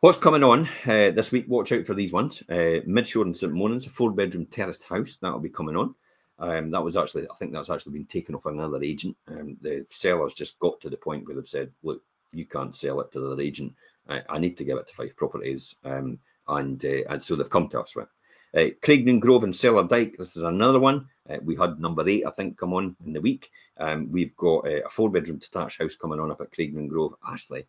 What's 0.00 0.18
coming 0.18 0.44
on 0.44 0.68
uh, 0.84 1.10
this 1.10 1.32
week? 1.32 1.46
Watch 1.48 1.72
out 1.72 1.84
for 1.84 1.94
these 1.94 2.12
ones. 2.12 2.42
Uh, 2.48 2.82
Midshore 2.86 3.22
and 3.22 3.36
St. 3.36 3.52
Monans, 3.52 3.86
a 3.86 3.90
four 3.90 4.12
bedroom 4.12 4.46
terraced 4.46 4.84
house 4.84 5.18
that'll 5.20 5.40
be 5.40 5.48
coming 5.48 5.74
on. 5.76 5.96
Um, 6.38 6.70
that 6.70 6.82
was 6.82 6.96
actually, 6.96 7.26
I 7.28 7.34
think 7.34 7.52
that's 7.52 7.70
actually 7.70 7.92
been 7.92 8.06
taken 8.06 8.34
off 8.34 8.46
another 8.46 8.82
agent. 8.82 9.16
Um, 9.26 9.56
the 9.60 9.84
sellers 9.88 10.34
just 10.34 10.58
got 10.58 10.80
to 10.80 10.90
the 10.90 10.96
point 10.96 11.26
where 11.26 11.34
they've 11.34 11.46
said, 11.46 11.72
look, 11.82 12.02
you 12.32 12.44
can't 12.44 12.74
sell 12.74 13.00
it 13.00 13.10
to 13.12 13.20
the 13.20 13.42
agent. 13.42 13.74
I, 14.08 14.22
I 14.28 14.38
need 14.38 14.56
to 14.58 14.64
give 14.64 14.78
it 14.78 14.86
to 14.88 14.94
Fife 14.94 15.16
Properties. 15.16 15.74
Um, 15.84 16.18
and, 16.46 16.82
uh, 16.84 17.04
and 17.10 17.22
so 17.22 17.36
they've 17.36 17.50
come 17.50 17.68
to 17.68 17.80
us 17.80 17.94
with 17.96 18.08
uh, 18.56 18.68
Grove 19.18 19.44
and 19.44 19.54
Cellar 19.54 19.86
Dyke. 19.86 20.16
This 20.18 20.36
is 20.36 20.42
another 20.42 20.78
one. 20.78 21.06
Uh, 21.28 21.38
we 21.42 21.56
had 21.56 21.78
number 21.78 22.08
eight, 22.08 22.24
I 22.26 22.30
think, 22.30 22.56
come 22.56 22.72
on 22.72 22.96
in 23.04 23.12
the 23.12 23.20
week. 23.20 23.50
Um, 23.76 24.10
we've 24.10 24.34
got 24.36 24.66
uh, 24.66 24.82
a 24.86 24.88
four 24.88 25.10
bedroom 25.10 25.38
detached 25.38 25.80
house 25.80 25.94
coming 25.94 26.20
on 26.20 26.30
up 26.30 26.40
at 26.40 26.52
Craignan 26.52 26.88
Grove. 26.88 27.14
Ashley, 27.26 27.66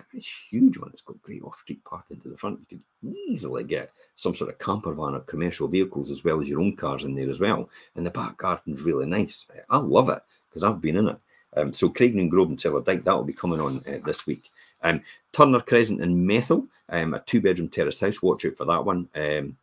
it's 0.00 0.28
a 0.28 0.50
huge 0.50 0.78
one. 0.78 0.90
It's 0.92 1.02
got 1.02 1.20
great 1.22 1.42
off-street 1.42 1.84
parking 1.84 2.20
to 2.20 2.28
the 2.28 2.36
front. 2.36 2.60
You 2.60 2.78
could 2.78 3.14
easily 3.14 3.64
get 3.64 3.92
some 4.16 4.34
sort 4.34 4.50
of 4.50 4.58
camper 4.58 4.92
van 4.92 5.14
or 5.14 5.20
commercial 5.20 5.68
vehicles 5.68 6.10
as 6.10 6.24
well 6.24 6.40
as 6.40 6.48
your 6.48 6.60
own 6.60 6.76
cars 6.76 7.04
in 7.04 7.14
there 7.14 7.30
as 7.30 7.40
well. 7.40 7.68
And 7.96 8.06
the 8.06 8.10
back 8.10 8.36
garden's 8.36 8.82
really 8.82 9.06
nice. 9.06 9.46
I 9.70 9.78
love 9.78 10.08
it 10.08 10.22
because 10.48 10.64
I've 10.64 10.80
been 10.80 10.96
in 10.96 11.08
it. 11.08 11.18
Um, 11.56 11.72
so 11.72 11.88
Craignan 11.88 12.28
Grove 12.28 12.48
and 12.48 12.60
Cellar 12.60 12.82
Dyke, 12.82 13.04
that 13.04 13.14
will 13.14 13.24
be 13.24 13.32
coming 13.32 13.60
on 13.60 13.78
uh, 13.86 13.98
this 14.04 14.26
week. 14.26 14.50
Um, 14.82 15.02
Turner 15.32 15.60
Crescent 15.60 16.00
in 16.00 16.26
Methil, 16.26 16.66
um, 16.88 17.14
a 17.14 17.20
two-bedroom 17.20 17.68
terraced 17.68 18.00
house. 18.00 18.22
Watch 18.22 18.44
out 18.46 18.56
for 18.56 18.64
that 18.64 18.84
one. 18.84 19.08
Um, 19.14 19.56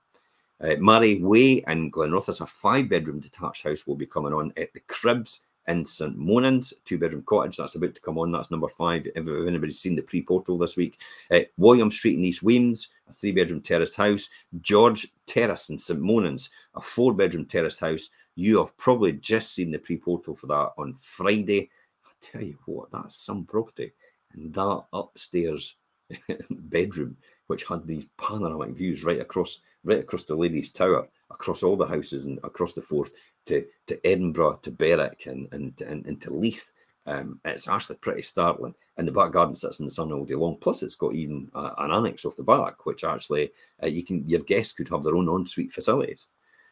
uh, 0.61 0.75
Murray 0.79 1.21
Way 1.21 1.63
in 1.67 1.89
Glenrothes, 1.89 2.41
a 2.41 2.45
five-bedroom 2.45 3.19
detached 3.19 3.63
house, 3.63 3.87
will 3.87 3.95
be 3.95 4.05
coming 4.05 4.33
on 4.33 4.53
at 4.57 4.73
the 4.73 4.81
Cribs 4.81 5.41
in 5.69 5.85
St 5.85 6.17
Monans, 6.17 6.73
two 6.85 6.97
bedroom 6.97 7.23
cottage. 7.25 7.57
That's 7.57 7.75
about 7.75 7.95
to 7.95 8.01
come 8.01 8.17
on. 8.17 8.31
That's 8.31 8.51
number 8.51 8.67
five. 8.67 9.07
If, 9.15 9.27
anybody's 9.27 9.79
seen 9.79 9.95
the 9.95 10.01
pre 10.01 10.21
portal 10.21 10.57
this 10.57 10.75
week, 10.75 10.99
uh, 11.31 11.41
William 11.57 11.91
Street 11.91 12.17
in 12.17 12.25
East 12.25 12.43
Wemyss, 12.43 12.87
a 13.07 13.13
three 13.13 13.31
bedroom 13.31 13.61
terraced 13.61 13.95
house. 13.95 14.29
George 14.61 15.07
Terrace 15.25 15.69
in 15.69 15.77
St 15.77 16.01
Monans, 16.01 16.49
a 16.75 16.81
four 16.81 17.13
bedroom 17.13 17.45
terraced 17.45 17.79
house. 17.79 18.09
You 18.35 18.59
have 18.59 18.75
probably 18.77 19.13
just 19.13 19.53
seen 19.53 19.71
the 19.71 19.79
pre 19.79 19.97
portal 19.97 20.35
for 20.35 20.47
that 20.47 20.71
on 20.77 20.95
Friday. 20.95 21.69
I 22.05 22.09
tell 22.21 22.43
you 22.43 22.57
what, 22.65 22.91
that's 22.91 23.15
some 23.15 23.45
property. 23.45 23.93
And 24.33 24.53
that 24.53 24.83
upstairs 24.93 25.75
bedroom, 26.49 27.17
which 27.47 27.63
had 27.63 27.85
these 27.85 28.07
panoramic 28.17 28.75
views 28.75 29.03
right 29.03 29.21
across 29.21 29.59
right 29.83 29.99
across 29.99 30.23
the 30.23 30.35
ladies' 30.35 30.71
tower, 30.71 31.07
across 31.31 31.63
all 31.63 31.75
the 31.75 31.85
houses 31.85 32.25
and 32.25 32.39
across 32.43 32.73
the 32.73 32.81
Forth 32.81 33.11
to, 33.47 33.65
to 33.87 33.99
Edinburgh, 34.05 34.59
to 34.63 34.71
Berwick, 34.71 35.25
and, 35.25 35.47
and, 35.51 35.79
and, 35.81 36.05
and 36.05 36.21
to 36.21 36.33
Leith. 36.33 36.71
Um, 37.05 37.39
it's 37.45 37.67
actually 37.67 37.95
pretty 37.97 38.21
startling. 38.21 38.75
And 38.97 39.07
the 39.07 39.11
back 39.11 39.31
garden 39.31 39.55
sits 39.55 39.79
in 39.79 39.85
the 39.85 39.91
sun 39.91 40.11
all 40.11 40.25
day 40.25 40.35
long. 40.35 40.57
Plus, 40.59 40.83
it's 40.83 40.95
got 40.95 41.15
even 41.15 41.49
uh, 41.55 41.71
an 41.77 41.91
annex 41.91 42.25
off 42.25 42.35
the 42.35 42.43
back, 42.43 42.85
which 42.85 43.03
actually 43.03 43.51
uh, 43.81 43.87
you 43.87 44.03
can 44.03 44.27
your 44.27 44.41
guests 44.41 44.73
could 44.73 44.89
have 44.89 45.03
their 45.03 45.15
own 45.15 45.27
ensuite 45.29 45.71
facilities. 45.71 46.27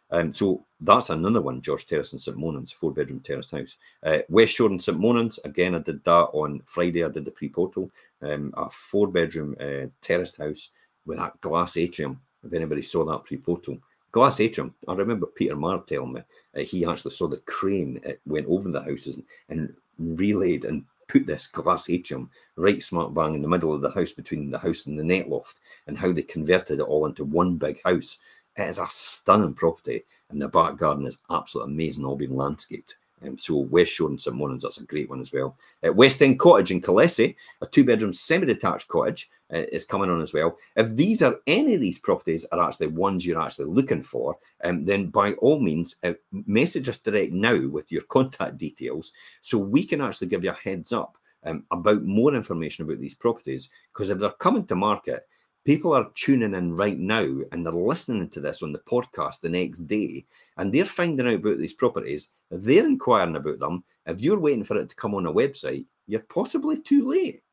Um, 0.10 0.34
so 0.34 0.66
that's 0.80 1.10
another 1.10 1.42
one, 1.42 1.62
George 1.62 1.86
Terrace 1.86 2.14
and 2.14 2.22
St. 2.22 2.38
Monans, 2.38 2.74
four 2.74 2.94
bedroom 2.94 3.20
terraced 3.20 3.52
house. 3.52 3.76
Uh, 4.06 4.20
West 4.30 4.54
Shore 4.54 4.70
and 4.70 4.82
St. 4.82 4.98
Monans, 4.98 5.38
again, 5.44 5.76
I 5.76 5.80
did 5.80 6.04
that 6.06 6.30
on 6.34 6.62
Friday. 6.66 7.04
I 7.04 7.10
did 7.10 7.26
the 7.26 7.32
pre 7.32 7.50
portal, 7.50 7.92
um, 8.22 8.54
a 8.56 8.70
four 8.70 9.08
bedroom 9.08 9.56
uh, 9.60 9.88
terraced 10.02 10.38
house 10.38 10.70
with 11.06 11.18
that 11.18 11.40
glass 11.42 11.76
atrium. 11.76 12.22
If 12.44 12.54
anybody 12.54 12.82
saw 12.84 13.04
that 13.06 13.26
pre 13.26 13.38
portal, 13.38 13.80
glass 14.12 14.40
atrium. 14.40 14.74
I 14.88 14.94
remember 14.94 15.28
Peter 15.28 15.56
Marr 15.56 15.84
telling 15.86 16.14
me 16.14 16.22
uh, 16.56 16.62
he 16.62 16.86
actually 16.86 17.12
saw 17.12 17.28
the 17.28 17.38
crane 17.38 18.00
it 18.04 18.22
went 18.26 18.48
over 18.48 18.70
the 18.70 18.82
houses 18.82 19.16
and, 19.16 19.26
and 19.50 19.76
relayed 20.18 20.66
and 20.66 20.86
put 21.08 21.26
this 21.26 21.48
glass 21.48 21.90
atrium 21.90 22.30
right 22.56 22.84
smart 22.84 23.14
bang 23.14 23.36
in 23.36 23.42
the 23.42 23.48
middle 23.48 23.74
of 23.74 23.82
the 23.82 23.92
house 23.92 24.12
between 24.12 24.52
the 24.52 24.60
house 24.60 24.86
and 24.86 25.00
the 25.00 25.04
net 25.04 25.30
loft 25.30 25.60
and 25.88 25.98
how 25.98 26.12
they 26.12 26.22
converted 26.22 26.80
it 26.80 26.84
all 26.84 27.06
into 27.06 27.24
one 27.24 27.56
big 27.56 27.82
house. 27.84 28.18
It 28.56 28.64
is 28.64 28.78
a 28.78 28.86
stunning 28.88 29.54
property 29.54 30.04
and 30.30 30.42
the 30.42 30.48
back 30.48 30.78
garden 30.78 31.06
is 31.06 31.18
absolutely 31.30 31.74
amazing, 31.74 32.06
all 32.06 32.16
being 32.16 32.36
landscaped. 32.36 32.96
Um, 33.26 33.38
so 33.38 33.58
West 33.58 33.92
Shore 33.92 34.10
and 34.10 34.22
St 34.22 34.36
Monans, 34.36 34.62
that's 34.62 34.78
a 34.78 34.84
great 34.84 35.10
one 35.10 35.22
as 35.22 35.34
well. 35.34 35.58
Uh, 35.86 35.92
West 35.92 36.22
End 36.22 36.40
Cottage 36.40 36.72
in 36.72 36.82
Killessie, 36.82 37.36
a 37.62 37.66
two-bedroom 37.66 38.14
semi-detached 38.14 38.88
cottage, 38.88 39.30
uh, 39.52 39.64
is 39.72 39.86
coming 39.86 40.10
on 40.10 40.22
as 40.22 40.34
well. 40.34 40.58
If 40.76 40.96
these 40.96 41.22
are 41.22 41.38
any 41.48 41.76
of 41.76 41.82
these 41.82 42.00
properties 42.00 42.46
are 42.52 42.62
actually 42.62 42.88
ones 42.88 43.26
you're 43.26 43.42
actually 43.42 43.66
looking 43.66 44.04
for, 44.04 44.38
um, 44.64 44.86
then 44.86 45.08
by 45.08 45.34
all 45.34 45.60
means, 45.60 45.96
uh, 46.04 46.14
message 46.32 46.90
us 46.90 46.98
direct 46.98 47.34
now 47.34 47.68
with 47.68 47.92
your 47.92 48.04
contact 48.10 48.58
details 48.58 49.12
so 49.42 49.58
we 49.58 49.84
can 49.84 50.02
actually 50.02 50.28
give 50.28 50.44
you 50.44 50.52
a 50.52 50.54
heads 50.54 50.92
up 50.92 51.18
um, 51.46 51.64
about 51.72 52.04
more 52.04 52.36
information 52.36 52.84
about 52.84 53.00
these 53.00 53.16
properties. 53.16 53.70
Because 53.94 54.10
if 54.10 54.20
they're 54.20 54.30
coming 54.32 54.66
to 54.68 54.76
market, 54.76 55.28
people 55.68 55.94
are 55.94 56.10
tuning 56.16 56.54
in 56.54 56.74
right 56.78 56.98
now 56.98 57.28
and 57.52 57.66
they're 57.66 57.74
listening 57.74 58.30
to 58.30 58.40
this 58.40 58.64
on 58.64 58.72
the 58.72 58.80
podcast 58.80 59.42
the 59.42 59.50
next 59.50 59.86
day 59.86 60.26
and 60.56 60.74
they're 60.74 60.86
finding 60.86 61.28
out 61.28 61.34
about 61.34 61.58
these 61.58 61.74
properties, 61.74 62.30
they're 62.50 62.86
inquiring 62.86 63.36
about 63.36 63.60
them. 63.60 63.84
If 64.06 64.22
you're 64.22 64.40
waiting 64.40 64.64
for 64.64 64.78
it 64.78 64.88
to 64.88 64.96
come 64.96 65.14
on 65.14 65.26
a 65.26 65.34
website, 65.34 65.86
you're 66.08 66.22
possibly 66.22 66.80
too 66.80 67.10
late 67.10 67.44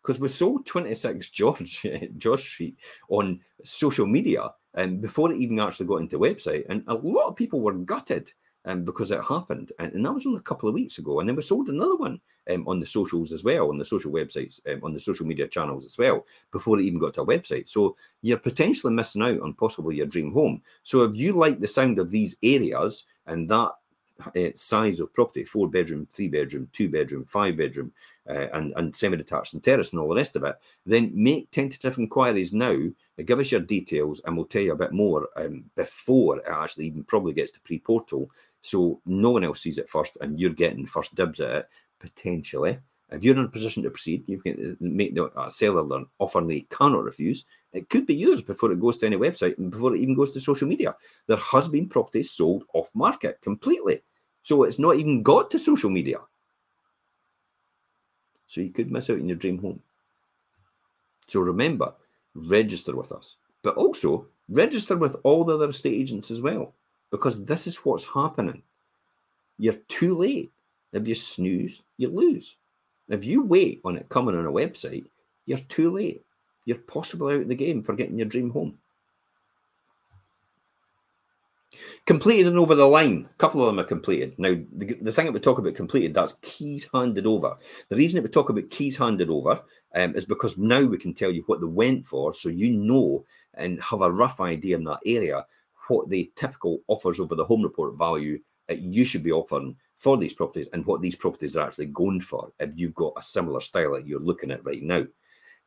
because 0.00 0.20
we 0.20 0.28
sold 0.28 0.64
26 0.64 1.28
George 1.30 1.84
George 2.18 2.40
Street 2.40 2.76
on 3.08 3.40
social 3.64 4.06
media 4.06 4.48
and 4.74 4.92
um, 4.92 5.00
before 5.00 5.32
it 5.32 5.40
even 5.40 5.58
actually 5.58 5.86
got 5.86 6.02
into 6.02 6.20
website, 6.20 6.66
and 6.68 6.84
a 6.86 6.94
lot 6.94 7.26
of 7.26 7.34
people 7.34 7.60
were 7.60 7.72
gutted 7.72 8.30
um, 8.66 8.84
because 8.84 9.10
it 9.10 9.22
happened, 9.22 9.72
and, 9.78 9.92
and, 9.92 10.04
that 10.04 10.12
was 10.12 10.26
only 10.26 10.38
a 10.38 10.42
couple 10.42 10.68
of 10.68 10.74
weeks 10.74 10.98
ago. 10.98 11.20
And 11.20 11.28
then 11.28 11.36
we 11.36 11.42
sold 11.42 11.68
another 11.68 11.96
one 11.96 12.20
um, 12.50 12.66
on 12.66 12.80
the 12.80 12.86
socials 12.86 13.32
as 13.32 13.44
well, 13.44 13.68
on 13.68 13.78
the 13.78 13.84
social 13.84 14.10
websites, 14.10 14.60
um, 14.70 14.80
on 14.82 14.92
the 14.92 15.00
social 15.00 15.24
media 15.24 15.46
channels 15.46 15.84
as 15.84 15.96
well, 15.96 16.26
before 16.50 16.78
it 16.78 16.84
even 16.84 16.98
got 16.98 17.14
to 17.14 17.22
a 17.22 17.26
website. 17.26 17.68
So 17.68 17.96
you're 18.22 18.38
potentially 18.38 18.92
missing 18.92 19.22
out 19.22 19.40
on 19.40 19.54
possibly 19.54 19.96
your 19.96 20.06
dream 20.06 20.32
home. 20.32 20.62
So 20.82 21.04
if 21.04 21.14
you 21.14 21.32
like 21.32 21.60
the 21.60 21.66
sound 21.66 21.98
of 21.98 22.10
these 22.10 22.36
areas 22.42 23.04
and 23.26 23.48
that 23.48 23.72
uh, 24.34 24.50
size 24.54 25.00
of 25.00 25.12
property 25.12 25.44
four 25.44 25.68
bedroom, 25.68 26.06
three 26.10 26.28
bedroom, 26.28 26.68
two 26.72 26.88
bedroom, 26.88 27.24
five 27.24 27.56
bedroom, 27.56 27.92
uh, 28.28 28.46
and, 28.54 28.72
and 28.76 28.94
semi 28.96 29.16
detached 29.16 29.52
and 29.52 29.62
terrace 29.62 29.90
and 29.90 30.00
all 30.00 30.08
the 30.08 30.14
rest 30.14 30.36
of 30.36 30.44
it, 30.44 30.56
then 30.84 31.10
make 31.14 31.50
tentative 31.50 31.98
inquiries 31.98 32.52
now. 32.52 32.76
Give 33.24 33.38
us 33.38 33.52
your 33.52 33.60
details 33.60 34.20
and 34.24 34.36
we'll 34.36 34.46
tell 34.46 34.62
you 34.62 34.72
a 34.72 34.76
bit 34.76 34.92
more 34.92 35.28
um, 35.36 35.64
before 35.76 36.38
it 36.38 36.44
actually 36.50 36.86
even 36.86 37.04
probably 37.04 37.32
gets 37.32 37.52
to 37.52 37.60
pre 37.60 37.78
portal. 37.78 38.30
So 38.62 39.00
no 39.06 39.30
one 39.30 39.44
else 39.44 39.60
sees 39.60 39.78
it 39.78 39.88
first 39.88 40.16
and 40.20 40.38
you're 40.40 40.50
getting 40.50 40.86
first 40.86 41.14
dibs 41.14 41.40
at 41.40 41.50
it 41.50 41.68
potentially. 41.98 42.78
If 43.10 43.22
you're 43.22 43.36
in 43.36 43.44
a 43.44 43.48
position 43.48 43.84
to 43.84 43.90
proceed, 43.90 44.24
you 44.26 44.40
can 44.40 44.72
uh, 44.72 44.74
make 44.80 45.14
the 45.14 45.26
uh, 45.26 45.48
seller 45.48 45.96
an 45.96 46.06
offer 46.18 46.40
they 46.40 46.66
cannot 46.70 47.04
refuse. 47.04 47.44
It 47.72 47.88
could 47.88 48.04
be 48.04 48.16
yours 48.16 48.42
before 48.42 48.72
it 48.72 48.80
goes 48.80 48.98
to 48.98 49.06
any 49.06 49.16
website 49.16 49.58
and 49.58 49.70
before 49.70 49.94
it 49.94 50.00
even 50.00 50.16
goes 50.16 50.32
to 50.32 50.40
social 50.40 50.66
media. 50.66 50.96
There 51.28 51.36
has 51.36 51.68
been 51.68 51.88
properties 51.88 52.32
sold 52.32 52.64
off 52.74 52.90
market 52.94 53.40
completely. 53.42 54.02
So 54.42 54.64
it's 54.64 54.78
not 54.78 54.96
even 54.96 55.22
got 55.22 55.50
to 55.52 55.58
social 55.58 55.90
media. 55.90 56.18
So 58.46 58.60
you 58.60 58.70
could 58.70 58.90
miss 58.90 59.10
out 59.10 59.20
on 59.20 59.28
your 59.28 59.36
dream 59.36 59.58
home. 59.58 59.80
So 61.28 61.40
remember, 61.40 61.94
register 62.34 62.94
with 62.94 63.12
us, 63.12 63.36
but 63.62 63.76
also 63.76 64.26
register 64.48 64.96
with 64.96 65.16
all 65.24 65.44
the 65.44 65.54
other 65.54 65.70
estate 65.70 65.94
agents 65.94 66.30
as 66.30 66.40
well, 66.40 66.74
because 67.10 67.44
this 67.44 67.66
is 67.66 67.76
what's 67.78 68.04
happening. 68.04 68.62
You're 69.58 69.74
too 69.88 70.16
late. 70.18 70.52
If 70.92 71.06
you 71.06 71.14
snooze, 71.14 71.82
you 71.96 72.08
lose. 72.08 72.56
If 73.08 73.24
you 73.24 73.44
wait 73.44 73.80
on 73.84 73.96
it 73.96 74.08
coming 74.08 74.36
on 74.36 74.46
a 74.46 74.50
website, 74.50 75.06
you're 75.46 75.58
too 75.58 75.92
late. 75.92 76.24
you're 76.66 76.78
possibly 76.78 77.36
out 77.36 77.42
of 77.42 77.48
the 77.48 77.54
game 77.54 77.82
for 77.82 77.94
getting 77.94 78.18
your 78.18 78.26
dream 78.26 78.50
home. 78.50 78.76
Completed 82.06 82.48
and 82.48 82.58
over 82.58 82.74
the 82.74 82.86
line. 82.86 83.28
A 83.30 83.38
couple 83.38 83.60
of 83.62 83.68
them 83.68 83.78
are 83.78 83.88
completed. 83.88 84.34
Now, 84.38 84.56
the, 84.72 84.94
the 84.94 85.12
thing 85.12 85.26
that 85.26 85.32
we 85.32 85.40
talk 85.40 85.58
about 85.58 85.74
completed, 85.74 86.14
that's 86.14 86.34
keys 86.42 86.88
handed 86.92 87.26
over. 87.26 87.56
The 87.88 87.96
reason 87.96 88.18
that 88.18 88.28
we 88.28 88.32
talk 88.32 88.48
about 88.50 88.70
keys 88.70 88.96
handed 88.96 89.30
over 89.30 89.60
um, 89.94 90.14
is 90.16 90.24
because 90.24 90.58
now 90.58 90.82
we 90.82 90.98
can 90.98 91.14
tell 91.14 91.30
you 91.30 91.42
what 91.46 91.60
they 91.60 91.66
went 91.66 92.06
for, 92.06 92.34
so 92.34 92.48
you 92.48 92.70
know 92.70 93.24
and 93.54 93.80
have 93.82 94.02
a 94.02 94.10
rough 94.10 94.40
idea 94.40 94.76
in 94.76 94.84
that 94.84 95.00
area 95.06 95.46
what 95.88 96.08
the 96.08 96.30
typical 96.36 96.80
offers 96.88 97.20
over 97.20 97.34
the 97.34 97.44
home 97.44 97.62
report 97.62 97.96
value 97.96 98.38
that 98.68 98.80
you 98.80 99.04
should 99.04 99.22
be 99.22 99.32
offering 99.32 99.76
for 99.96 100.16
these 100.16 100.34
properties 100.34 100.68
and 100.72 100.84
what 100.84 101.00
these 101.00 101.16
properties 101.16 101.56
are 101.56 101.66
actually 101.66 101.86
going 101.86 102.20
for 102.20 102.52
if 102.60 102.70
you've 102.74 102.94
got 102.94 103.14
a 103.16 103.22
similar 103.22 103.60
style 103.60 103.94
that 103.94 104.06
you're 104.06 104.20
looking 104.20 104.50
at 104.50 104.64
right 104.64 104.82
now. 104.82 105.04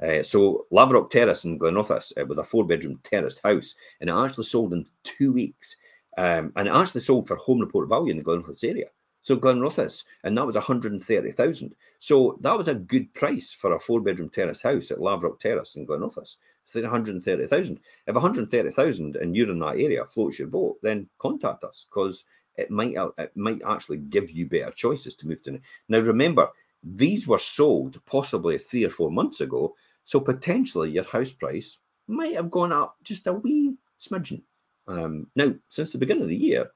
Uh, 0.01 0.23
so 0.23 0.65
Laverock 0.71 1.09
Terrace 1.09 1.43
in 1.43 1.59
Glenrothes 1.59 2.13
uh, 2.19 2.25
was 2.25 2.37
a 2.37 2.43
four 2.43 2.65
bedroom 2.65 2.99
terraced 3.03 3.41
house 3.43 3.75
and 3.99 4.09
it 4.09 4.13
actually 4.13 4.45
sold 4.45 4.73
in 4.73 4.85
two 5.03 5.33
weeks. 5.33 5.75
Um, 6.17 6.51
and 6.55 6.67
it 6.67 6.75
actually 6.75 7.01
sold 7.01 7.27
for 7.27 7.35
home 7.37 7.59
report 7.59 7.89
value 7.89 8.11
in 8.11 8.17
the 8.17 8.23
Glenrothes 8.23 8.63
area. 8.63 8.87
So 9.21 9.35
Glenrothes, 9.35 10.03
and 10.23 10.37
that 10.37 10.45
was 10.45 10.55
130,000. 10.55 11.75
So 11.99 12.37
that 12.41 12.57
was 12.57 12.67
a 12.67 12.75
good 12.75 13.13
price 13.13 13.51
for 13.51 13.73
a 13.73 13.79
four 13.79 14.01
bedroom 14.01 14.29
terrace 14.29 14.61
house 14.61 14.91
at 14.91 14.99
Laverock 14.99 15.39
Terrace 15.39 15.75
in 15.75 15.85
Glenrothes. 15.85 16.37
130,000. 16.75 17.79
If 18.07 18.15
130,000 18.15 19.15
and 19.15 19.35
you're 19.35 19.51
in 19.51 19.59
that 19.59 19.75
area 19.75 20.05
floats 20.05 20.39
your 20.39 20.47
boat, 20.47 20.77
then 20.81 21.09
contact 21.17 21.63
us 21.63 21.85
because 21.89 22.25
it 22.57 22.69
might 22.69 22.95
it 23.17 23.35
might 23.35 23.61
actually 23.67 23.97
give 23.97 24.29
you 24.31 24.47
better 24.47 24.71
choices 24.71 25.15
to 25.15 25.27
move 25.27 25.41
to. 25.43 25.59
Now 25.87 25.99
remember, 25.99 26.49
these 26.83 27.27
were 27.27 27.39
sold 27.39 27.99
possibly 28.05 28.57
three 28.57 28.85
or 28.85 28.89
four 28.89 29.11
months 29.11 29.41
ago, 29.41 29.75
so 30.03 30.19
potentially 30.19 30.91
your 30.91 31.05
house 31.05 31.31
price 31.31 31.77
might 32.07 32.35
have 32.35 32.51
gone 32.51 32.71
up 32.71 32.97
just 33.03 33.27
a 33.27 33.33
wee 33.33 33.75
smidgen. 33.99 34.41
Um, 34.87 35.27
now, 35.35 35.53
since 35.69 35.91
the 35.91 35.97
beginning 35.97 36.23
of 36.23 36.29
the 36.29 36.35
year, 36.35 36.71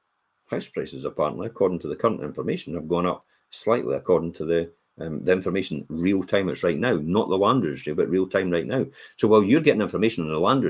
house 0.50 0.68
prices 0.68 1.06
apparently, 1.06 1.48
according 1.48 1.80
to 1.80 1.88
the 1.88 1.96
current 1.96 2.22
information, 2.22 2.76
have 2.76 2.88
gone 2.88 3.08
up 3.08 3.26
slightly 3.50 3.96
according 3.96 4.34
to 4.34 4.46
the 4.46 4.72
um, 5.00 5.24
the 5.24 5.32
information 5.32 5.86
real 5.90 6.24
time 6.24 6.50
it's 6.50 6.64
right 6.64 6.78
now, 6.78 7.00
not 7.02 7.30
the 7.30 7.38
land 7.38 7.66
registry, 7.66 7.94
but 7.94 8.10
real 8.10 8.28
time 8.28 8.52
right 8.52 8.68
now. 8.68 8.86
So 9.18 9.28
while 9.28 9.44
you're 9.44 9.62
getting 9.62 9.82
information 9.82 10.24
on 10.24 10.30
the 10.30 10.40
land 10.40 10.64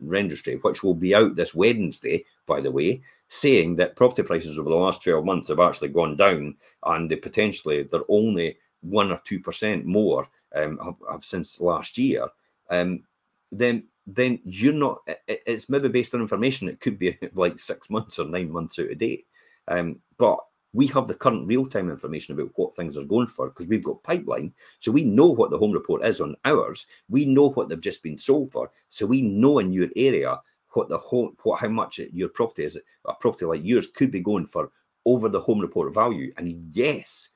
registry, 0.00 0.56
which 0.56 0.82
will 0.82 0.94
be 0.94 1.14
out 1.14 1.36
this 1.36 1.54
Wednesday, 1.54 2.24
by 2.46 2.60
the 2.60 2.72
way, 2.72 3.02
saying 3.28 3.76
that 3.76 3.94
property 3.94 4.22
prices 4.22 4.58
over 4.58 4.68
the 4.68 4.76
last 4.76 5.02
12 5.02 5.24
months 5.24 5.48
have 5.48 5.60
actually 5.60 5.88
gone 5.88 6.16
down 6.16 6.56
and 6.86 7.10
they 7.10 7.16
potentially 7.16 7.82
they're 7.84 8.00
only 8.08 8.58
one 8.80 9.10
or 9.10 9.20
two 9.24 9.40
percent 9.40 9.84
more 9.84 10.28
um, 10.54 10.78
have, 10.78 10.94
have, 11.10 11.24
since 11.24 11.60
last 11.60 11.98
year, 11.98 12.26
um, 12.70 13.04
then 13.52 13.84
then 14.06 14.40
you're 14.44 14.72
not. 14.72 15.00
It's 15.26 15.68
maybe 15.68 15.88
based 15.88 16.14
on 16.14 16.20
information. 16.20 16.68
It 16.68 16.80
could 16.80 16.98
be 16.98 17.18
like 17.34 17.58
six 17.58 17.90
months 17.90 18.18
or 18.18 18.24
nine 18.24 18.50
months 18.50 18.78
out 18.78 18.90
of 18.90 18.98
date. 18.98 19.26
Um, 19.66 20.00
but 20.16 20.38
we 20.72 20.86
have 20.86 21.06
the 21.06 21.14
current 21.14 21.46
real-time 21.46 21.90
information 21.90 22.34
about 22.34 22.50
what 22.56 22.76
things 22.76 22.96
are 22.96 23.04
going 23.04 23.26
for 23.26 23.48
because 23.48 23.66
we've 23.66 23.84
got 23.84 24.02
pipeline 24.02 24.52
so 24.80 24.92
we 24.92 25.04
know 25.04 25.26
what 25.26 25.50
the 25.50 25.58
home 25.58 25.72
report 25.72 26.04
is 26.04 26.20
on 26.20 26.36
ours 26.44 26.86
we 27.08 27.24
know 27.24 27.50
what 27.50 27.68
they've 27.68 27.80
just 27.80 28.02
been 28.02 28.18
sold 28.18 28.50
for 28.50 28.70
so 28.88 29.06
we 29.06 29.22
know 29.22 29.58
in 29.58 29.72
your 29.72 29.88
area 29.96 30.38
what 30.72 30.88
the 30.88 30.98
home 30.98 31.34
what 31.42 31.60
how 31.60 31.68
much 31.68 31.98
your 32.12 32.28
property 32.28 32.64
is 32.64 32.78
a 33.06 33.14
property 33.14 33.44
like 33.44 33.60
yours 33.64 33.88
could 33.88 34.10
be 34.10 34.20
going 34.20 34.46
for 34.46 34.70
over 35.06 35.28
the 35.28 35.40
home 35.40 35.60
report 35.60 35.92
value 35.94 36.32
and 36.36 36.74
yes 36.74 37.30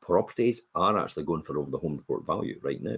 properties 0.00 0.62
are 0.74 0.98
actually 0.98 1.24
going 1.24 1.42
for 1.42 1.58
over 1.58 1.70
the 1.70 1.78
home 1.78 1.96
report 1.96 2.26
value 2.26 2.58
right 2.62 2.82
now. 2.82 2.96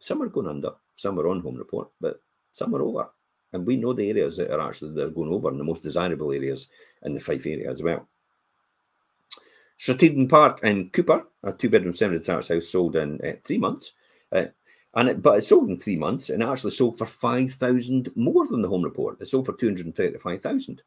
Some 0.00 0.22
are 0.22 0.28
going 0.28 0.48
under 0.48 0.72
some 0.96 1.18
are 1.18 1.28
on 1.28 1.40
home 1.40 1.56
report 1.56 1.88
but 2.00 2.20
some 2.52 2.74
are 2.74 2.82
over 2.82 3.08
and 3.52 3.66
we 3.66 3.76
know 3.76 3.92
the 3.92 4.08
areas 4.08 4.36
that 4.36 4.50
are 4.50 4.68
actually 4.68 4.94
they're 4.94 5.10
going 5.10 5.32
over 5.32 5.48
and 5.48 5.60
the 5.60 5.64
most 5.64 5.82
desirable 5.82 6.32
areas 6.32 6.68
in 7.02 7.14
the 7.14 7.20
Fife 7.20 7.46
area 7.46 7.70
as 7.70 7.82
well 7.82 8.08
Stratheden 9.78 10.28
Park 10.28 10.60
in 10.64 10.90
Cupar, 10.90 11.24
a 11.42 11.52
two-bedroom 11.52 11.94
semi-detached 11.94 12.48
house, 12.48 12.68
sold 12.68 12.96
in 12.96 13.20
uh, 13.24 13.32
three 13.44 13.58
months. 13.58 13.92
Uh, 14.32 14.46
and 14.94 15.08
it, 15.08 15.22
but 15.22 15.38
it 15.38 15.44
sold 15.44 15.68
in 15.68 15.78
three 15.78 15.96
months 15.96 16.30
and 16.30 16.42
actually 16.42 16.72
sold 16.72 16.98
for 16.98 17.06
5,000 17.06 18.10
more 18.16 18.46
than 18.48 18.62
the 18.62 18.68
home 18.68 18.82
report. 18.82 19.20
It 19.20 19.28
sold 19.28 19.46
for 19.46 19.52
235,000. 19.52 20.82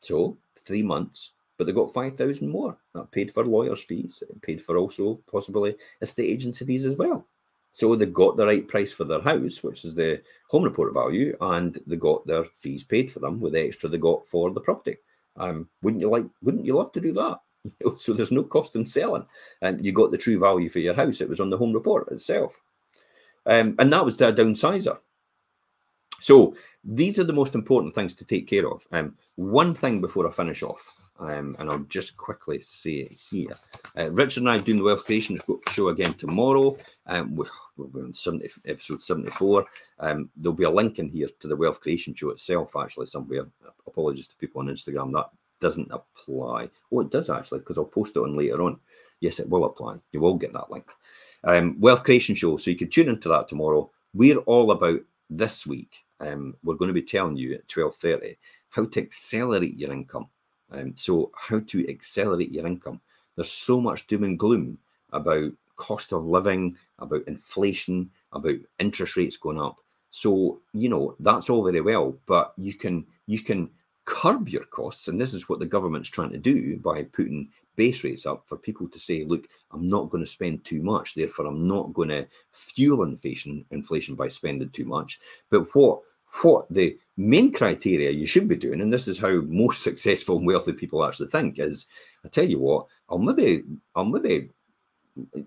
So 0.00 0.38
three 0.58 0.82
months, 0.82 1.32
but 1.56 1.66
they 1.66 1.72
got 1.72 1.92
5,000 1.92 2.48
more. 2.48 2.78
That 2.94 3.10
paid 3.10 3.30
for 3.32 3.44
lawyers' 3.44 3.84
fees, 3.84 4.22
it 4.28 4.40
paid 4.40 4.62
for 4.62 4.78
also 4.78 5.20
possibly 5.30 5.76
estate 6.00 6.30
agency 6.30 6.64
fees 6.64 6.86
as 6.86 6.96
well. 6.96 7.26
So 7.72 7.94
they 7.94 8.06
got 8.06 8.36
the 8.36 8.46
right 8.46 8.66
price 8.66 8.92
for 8.92 9.04
their 9.04 9.20
house, 9.20 9.62
which 9.62 9.84
is 9.84 9.94
the 9.94 10.22
home 10.48 10.64
report 10.64 10.94
value, 10.94 11.36
and 11.40 11.78
they 11.86 11.96
got 11.96 12.26
their 12.26 12.44
fees 12.54 12.84
paid 12.84 13.12
for 13.12 13.20
them 13.20 13.38
with 13.38 13.52
the 13.52 13.64
extra 13.66 13.88
they 13.88 13.98
got 13.98 14.26
for 14.26 14.50
the 14.50 14.60
property. 14.60 14.96
Um, 15.36 15.68
wouldn't 15.82 16.00
you 16.00 16.08
like? 16.08 16.26
Wouldn't 16.42 16.64
you 16.64 16.74
love 16.74 16.92
to 16.92 17.00
do 17.00 17.12
that? 17.12 17.38
so 17.96 18.12
there's 18.12 18.32
no 18.32 18.42
cost 18.42 18.76
in 18.76 18.86
selling, 18.86 19.26
and 19.62 19.84
you 19.84 19.92
got 19.92 20.10
the 20.10 20.18
true 20.18 20.38
value 20.38 20.68
for 20.68 20.78
your 20.78 20.94
house. 20.94 21.20
It 21.20 21.28
was 21.28 21.40
on 21.40 21.50
the 21.50 21.58
home 21.58 21.72
report 21.72 22.10
itself. 22.12 22.58
Um, 23.46 23.74
and 23.78 23.92
that 23.92 24.04
was 24.04 24.16
the 24.16 24.32
downsizer. 24.32 24.98
So 26.20 26.54
these 26.84 27.18
are 27.18 27.24
the 27.24 27.32
most 27.32 27.54
important 27.54 27.94
things 27.94 28.14
to 28.16 28.24
take 28.24 28.48
care 28.48 28.68
of. 28.68 28.86
Um, 28.92 29.16
one 29.36 29.74
thing 29.74 30.00
before 30.00 30.28
I 30.28 30.32
finish 30.32 30.62
off, 30.62 31.10
um, 31.20 31.56
and 31.58 31.70
I'll 31.70 31.78
just 31.80 32.16
quickly 32.16 32.60
say 32.60 32.90
it 32.90 33.12
here. 33.12 33.56
Uh, 33.96 34.10
Richard 34.10 34.42
and 34.42 34.50
I 34.50 34.58
doing 34.58 34.78
the 34.78 34.84
Wealth 34.84 35.04
Creation 35.04 35.40
show 35.70 35.88
again 35.88 36.14
tomorrow. 36.14 36.76
Um, 37.06 37.34
we're, 37.34 37.46
we're 37.76 38.04
on 38.04 38.14
70, 38.14 38.48
episode 38.66 39.02
74. 39.02 39.64
Um, 39.98 40.30
there'll 40.36 40.54
be 40.54 40.64
a 40.64 40.70
link 40.70 40.98
in 40.98 41.08
here 41.08 41.28
to 41.40 41.48
the 41.48 41.56
Wealth 41.56 41.80
Creation 41.80 42.14
show 42.14 42.30
itself, 42.30 42.76
actually, 42.76 43.06
somewhere. 43.06 43.46
Apologies 43.86 44.28
to 44.28 44.36
people 44.36 44.60
on 44.60 44.68
Instagram. 44.68 45.12
That 45.12 45.30
doesn't 45.60 45.90
apply. 45.90 46.70
Oh, 46.92 47.00
it 47.00 47.10
does 47.10 47.30
actually, 47.30 47.60
because 47.60 47.78
I'll 47.78 47.84
post 47.84 48.16
it 48.16 48.20
on 48.20 48.36
later 48.36 48.62
on. 48.62 48.78
Yes, 49.20 49.40
it 49.40 49.48
will 49.48 49.64
apply. 49.64 49.96
You 50.12 50.20
will 50.20 50.34
get 50.34 50.52
that 50.52 50.70
link. 50.70 50.90
Um, 51.44 51.76
Wealth 51.80 52.04
Creation 52.04 52.34
Show. 52.34 52.56
So 52.56 52.70
you 52.70 52.76
can 52.76 52.90
tune 52.90 53.08
into 53.08 53.28
that 53.28 53.48
tomorrow. 53.48 53.90
We're 54.14 54.38
all 54.38 54.70
about 54.70 55.00
this 55.30 55.66
week. 55.66 56.04
Um, 56.20 56.56
we're 56.62 56.74
going 56.74 56.88
to 56.88 56.94
be 56.94 57.02
telling 57.02 57.36
you 57.36 57.54
at 57.54 57.68
12.30 57.68 58.36
how 58.70 58.86
to 58.86 59.00
accelerate 59.00 59.76
your 59.76 59.92
income. 59.92 60.28
Um, 60.70 60.94
so 60.96 61.30
how 61.34 61.60
to 61.60 61.88
accelerate 61.88 62.52
your 62.52 62.66
income. 62.66 63.00
There's 63.36 63.50
so 63.50 63.80
much 63.80 64.06
doom 64.06 64.24
and 64.24 64.38
gloom 64.38 64.78
about 65.12 65.52
cost 65.76 66.12
of 66.12 66.26
living, 66.26 66.76
about 66.98 67.26
inflation, 67.26 68.10
about 68.32 68.56
interest 68.78 69.16
rates 69.16 69.36
going 69.36 69.60
up. 69.60 69.78
So, 70.10 70.60
you 70.72 70.88
know, 70.88 71.16
that's 71.20 71.48
all 71.48 71.64
very 71.64 71.80
well, 71.80 72.16
but 72.26 72.52
you 72.56 72.74
can 72.74 73.06
you 73.26 73.40
can 73.40 73.70
curb 74.08 74.48
your 74.48 74.64
costs, 74.64 75.08
and 75.08 75.20
this 75.20 75.34
is 75.34 75.48
what 75.48 75.58
the 75.58 75.66
government's 75.66 76.08
trying 76.08 76.30
to 76.30 76.38
do 76.38 76.78
by 76.78 77.02
putting 77.02 77.50
base 77.76 78.02
rates 78.02 78.24
up 78.24 78.42
for 78.46 78.56
people 78.56 78.88
to 78.88 78.98
say, 78.98 79.24
look, 79.24 79.46
I'm 79.70 79.86
not 79.86 80.08
going 80.08 80.24
to 80.24 80.30
spend 80.30 80.64
too 80.64 80.82
much, 80.82 81.14
therefore 81.14 81.46
I'm 81.46 81.68
not 81.68 81.92
going 81.92 82.08
to 82.08 82.26
fuel 82.50 83.02
inflation 83.02 83.66
inflation 83.70 84.14
by 84.14 84.28
spending 84.28 84.70
too 84.70 84.86
much. 84.86 85.20
But 85.50 85.74
what 85.74 86.00
what 86.42 86.66
the 86.70 86.98
main 87.16 87.52
criteria 87.52 88.10
you 88.10 88.26
should 88.26 88.48
be 88.48 88.56
doing, 88.56 88.80
and 88.80 88.92
this 88.92 89.08
is 89.08 89.18
how 89.18 89.42
most 89.42 89.82
successful 89.88 90.38
and 90.38 90.46
wealthy 90.46 90.72
people 90.72 91.04
actually 91.04 91.28
think, 91.28 91.58
is 91.58 91.86
I 92.24 92.28
tell 92.28 92.48
you 92.48 92.60
what, 92.60 92.86
I'll 93.10 93.18
maybe 93.18 93.62
I'll 93.94 94.06
maybe 94.06 94.48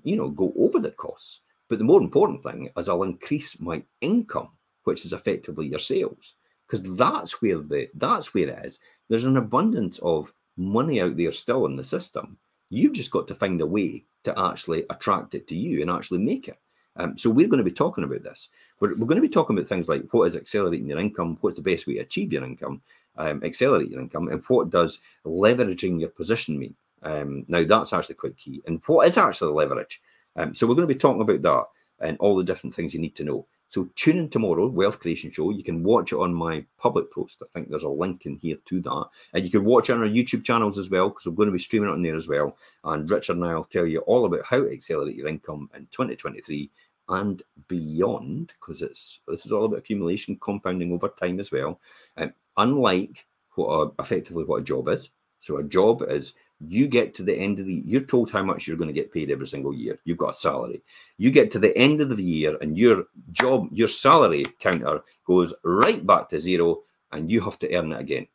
you 0.04 0.16
know 0.18 0.30
go 0.30 0.54
over 0.56 0.80
the 0.80 0.92
costs. 0.92 1.42
But 1.68 1.80
the 1.80 1.86
more 1.86 2.02
important 2.02 2.44
thing 2.44 2.70
is 2.78 2.88
I'll 2.88 3.04
increase 3.04 3.60
my 3.60 3.82
income, 4.02 4.50
which 4.84 5.04
is 5.04 5.14
effectively 5.14 5.68
your 5.68 5.80
sales. 5.80 6.36
Because 6.72 6.96
that's 6.96 7.42
where 7.42 7.58
the 7.58 7.90
that's 7.96 8.34
where 8.34 8.48
it 8.48 8.66
is. 8.66 8.80
There's 9.10 9.26
an 9.26 9.36
abundance 9.36 10.00
of 10.00 10.32
money 10.56 11.02
out 11.02 11.18
there 11.18 11.34
still 11.34 11.66
in 11.66 11.76
the 11.76 11.84
system. 11.84 12.38
You've 12.70 12.94
just 12.94 13.12
got 13.12 13.28
to 13.28 13.36
find 13.36 13.60
a 13.60 13.66
way 13.66 14.06
to 14.24 14.40
actually 14.40 14.86
attract 14.90 15.36
it 15.36 15.50
to 15.50 15.56
you 15.56 15.82
and 15.82 15.92
actually 15.92 16.20
make 16.20 16.48
it. 16.48 16.58
Um, 16.96 17.18
so 17.18 17.30
we're 17.30 17.50
going 17.50 17.64
to 17.64 17.70
be 17.70 17.76
talking 17.76 18.06
about 18.06 18.24
this. 18.24 18.48
We're, 18.80 18.92
we're, 18.92 19.06
going 19.08 19.22
to 19.22 19.28
be 19.28 19.30
talking 19.30 19.58
about 19.58 19.68
things 19.68 19.90
like 19.90 20.06
what 20.12 20.28
is 20.30 20.38
accelerating 20.38 20.88
your 20.88 21.00
income, 21.00 21.38
what's 21.42 21.58
the 21.58 21.62
best 21.62 21.88
way 21.88 21.96
to 21.96 22.02
achieve 22.02 22.32
your 22.32 22.46
income, 22.46 22.82
um, 23.18 23.44
accelerate 23.44 23.90
your 23.90 24.00
income, 24.00 24.30
and 24.30 24.42
what 24.48 24.70
does 24.70 25.00
leveraging 25.26 26.00
your 26.00 26.10
position 26.10 26.58
mean. 26.58 26.76
Um, 27.04 27.46
now 27.50 27.64
that's 27.66 27.92
actually 27.92 28.16
quite 28.16 28.38
key. 28.38 28.62
And 28.66 28.82
what 28.86 29.08
is 29.08 29.18
actually 29.18 29.54
leverage? 29.54 30.02
Um, 30.38 30.56
so 30.56 30.68
we're 30.68 30.76
going 30.76 30.88
to 30.88 30.94
be 30.94 31.00
talking 31.00 31.22
about 31.22 31.42
that 31.42 31.66
and 32.08 32.18
all 32.20 32.38
the 32.38 32.44
different 32.44 32.76
things 32.76 32.94
you 32.94 33.02
need 33.02 33.16
to 33.16 33.24
know. 33.26 33.46
So 33.72 33.88
tune 33.96 34.18
in 34.18 34.30
tomorrow, 34.30 34.68
Wealth 34.68 35.00
Creation 35.00 35.32
Show. 35.32 35.50
You 35.52 35.64
can 35.64 35.82
watch 35.82 36.12
it 36.12 36.18
on 36.18 36.34
my 36.34 36.66
public 36.78 37.10
post. 37.10 37.42
I 37.42 37.46
think 37.54 37.70
there's 37.70 37.84
a 37.84 37.88
link 37.88 38.26
in 38.26 38.36
here 38.36 38.58
to 38.66 38.82
that. 38.82 39.06
And 39.34 39.46
you 39.46 39.50
can 39.50 39.64
watch 39.64 39.90
it 39.90 39.94
on 39.94 40.02
our 40.02 40.10
YouTube 40.10 40.44
channels 40.44 40.78
as 40.78 40.90
well, 40.90 41.08
because 41.08 41.26
we're 41.26 41.36
going 41.36 41.48
to 41.48 41.54
be 41.54 41.60
streaming 41.60 41.88
it 41.88 41.94
on 41.94 42.02
there 42.02 42.18
as 42.18 42.28
well. 42.28 42.58
And 42.84 43.10
Richard 43.10 43.38
and 43.38 43.46
I 43.46 43.56
will 43.56 43.64
tell 43.64 43.86
you 43.86 44.00
all 44.00 44.26
about 44.26 44.44
how 44.46 44.60
to 44.60 44.70
accelerate 44.70 45.16
your 45.16 45.30
income 45.30 45.70
in 45.74 45.88
2023 45.90 46.70
and 47.08 47.42
beyond, 47.70 48.52
because 48.60 48.82
it's 48.82 49.22
this 49.26 49.46
is 49.46 49.54
all 49.54 49.64
about 49.64 49.80
accumulation, 49.80 50.36
compounding 50.42 50.92
over 50.92 51.08
time 51.08 51.40
as 51.40 51.54
well. 51.54 51.80
And 52.18 52.34
unlike 52.58 53.26
what 53.56 53.70
a, 53.70 54.02
effectively 54.02 54.44
what 54.44 54.64
a 54.64 54.66
job 54.66 54.90
is. 54.90 55.12
So 55.40 55.56
a 55.56 55.64
job 55.64 56.04
is 56.10 56.34
you 56.68 56.88
get 56.88 57.14
to 57.16 57.24
the 57.24 57.36
end 57.36 57.60
of 57.60 57.66
the 57.66 57.84
you're 57.86 58.02
told 58.02 58.30
how 58.30 58.44
much 58.44 58.68
you're 58.68 58.78
going 58.78 58.88
to 58.88 58.94
get 58.94 59.12
paid 59.12 59.32
every 59.32 59.48
single 59.48 59.74
year. 59.74 60.00
You've 60.04 60.18
got 60.18 60.32
a 60.32 60.34
salary. 60.34 60.84
You 61.18 61.32
get 61.32 61.52
to 61.52 61.60
the 61.60 61.76
end 61.78 62.02
of 62.02 62.16
the 62.16 62.24
year 62.24 62.58
and 62.62 62.78
your 62.78 63.06
job, 63.32 63.70
your 63.72 63.88
salary 63.88 64.46
counter 64.60 65.04
goes 65.26 65.54
right 65.64 66.06
back 66.06 66.30
to 66.30 66.40
zero 66.40 66.84
and 67.12 67.32
you 67.32 67.42
have 67.42 67.58
to 67.60 67.76
earn 67.76 67.92
it 67.92 68.00
again. 68.00 68.28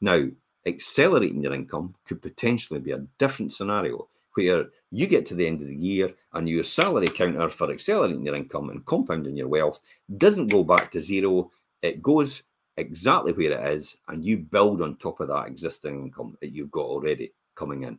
Now, 0.00 0.24
accelerating 0.66 1.42
your 1.42 1.54
income 1.54 1.94
could 2.04 2.20
potentially 2.20 2.80
be 2.80 2.92
a 2.92 3.06
different 3.18 3.52
scenario 3.52 4.08
where 4.34 4.66
you 4.90 5.06
get 5.06 5.26
to 5.26 5.34
the 5.34 5.46
end 5.46 5.60
of 5.60 5.68
the 5.68 5.76
year 5.76 6.14
and 6.32 6.48
your 6.48 6.62
salary 6.62 7.08
counter 7.08 7.48
for 7.48 7.70
accelerating 7.70 8.24
your 8.24 8.34
income 8.34 8.70
and 8.70 8.84
compounding 8.84 9.36
your 9.36 9.48
wealth 9.48 9.80
doesn't 10.16 10.48
go 10.48 10.64
back 10.64 10.90
to 10.90 11.00
zero. 11.00 11.50
It 11.82 12.02
goes 12.02 12.42
exactly 12.78 13.32
where 13.32 13.52
it 13.52 13.74
is 13.74 13.96
and 14.08 14.24
you 14.24 14.38
build 14.38 14.80
on 14.80 14.96
top 14.96 15.20
of 15.20 15.28
that 15.28 15.46
existing 15.46 16.02
income 16.04 16.38
that 16.40 16.52
you've 16.52 16.70
got 16.70 16.86
already 16.86 17.32
coming 17.54 17.82
in. 17.82 17.98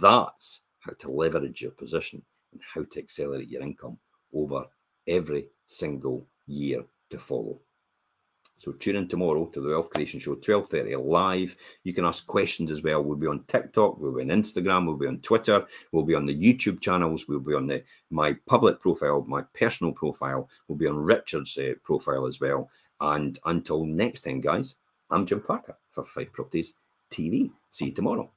That's 0.00 0.62
how 0.80 0.92
to 1.00 1.10
leverage 1.10 1.62
your 1.62 1.72
position 1.72 2.22
and 2.52 2.60
how 2.62 2.84
to 2.84 2.98
accelerate 3.00 3.48
your 3.48 3.62
income 3.62 3.98
over 4.32 4.64
every 5.06 5.48
single 5.66 6.26
year 6.46 6.84
to 7.10 7.18
follow. 7.18 7.58
So 8.58 8.72
tune 8.72 8.96
in 8.96 9.06
tomorrow 9.06 9.46
to 9.46 9.60
the 9.60 9.68
Wealth 9.68 9.90
Creation 9.90 10.18
Show, 10.18 10.36
12.30 10.36 11.04
live. 11.04 11.56
You 11.84 11.92
can 11.92 12.06
ask 12.06 12.26
questions 12.26 12.70
as 12.70 12.82
well. 12.82 13.02
We'll 13.02 13.18
be 13.18 13.26
on 13.26 13.44
TikTok, 13.48 13.98
we'll 13.98 14.14
be 14.14 14.22
on 14.22 14.28
Instagram, 14.28 14.86
we'll 14.86 14.96
be 14.96 15.06
on 15.06 15.18
Twitter, 15.18 15.66
we'll 15.92 16.04
be 16.04 16.14
on 16.14 16.24
the 16.24 16.34
YouTube 16.34 16.80
channels, 16.80 17.28
we'll 17.28 17.40
be 17.40 17.54
on 17.54 17.66
the 17.66 17.82
my 18.10 18.34
public 18.46 18.80
profile, 18.80 19.24
my 19.28 19.42
personal 19.58 19.92
profile, 19.92 20.48
we'll 20.68 20.78
be 20.78 20.86
on 20.86 20.96
Richard's 20.96 21.58
uh, 21.58 21.74
profile 21.84 22.24
as 22.24 22.40
well. 22.40 22.70
And 23.00 23.38
until 23.44 23.84
next 23.84 24.20
time, 24.20 24.40
guys, 24.40 24.76
I'm 25.10 25.26
Jim 25.26 25.40
Parker 25.40 25.76
for 25.90 26.04
Fife 26.04 26.32
Properties 26.32 26.74
TV. 27.10 27.50
See 27.70 27.86
you 27.86 27.92
tomorrow. 27.92 28.30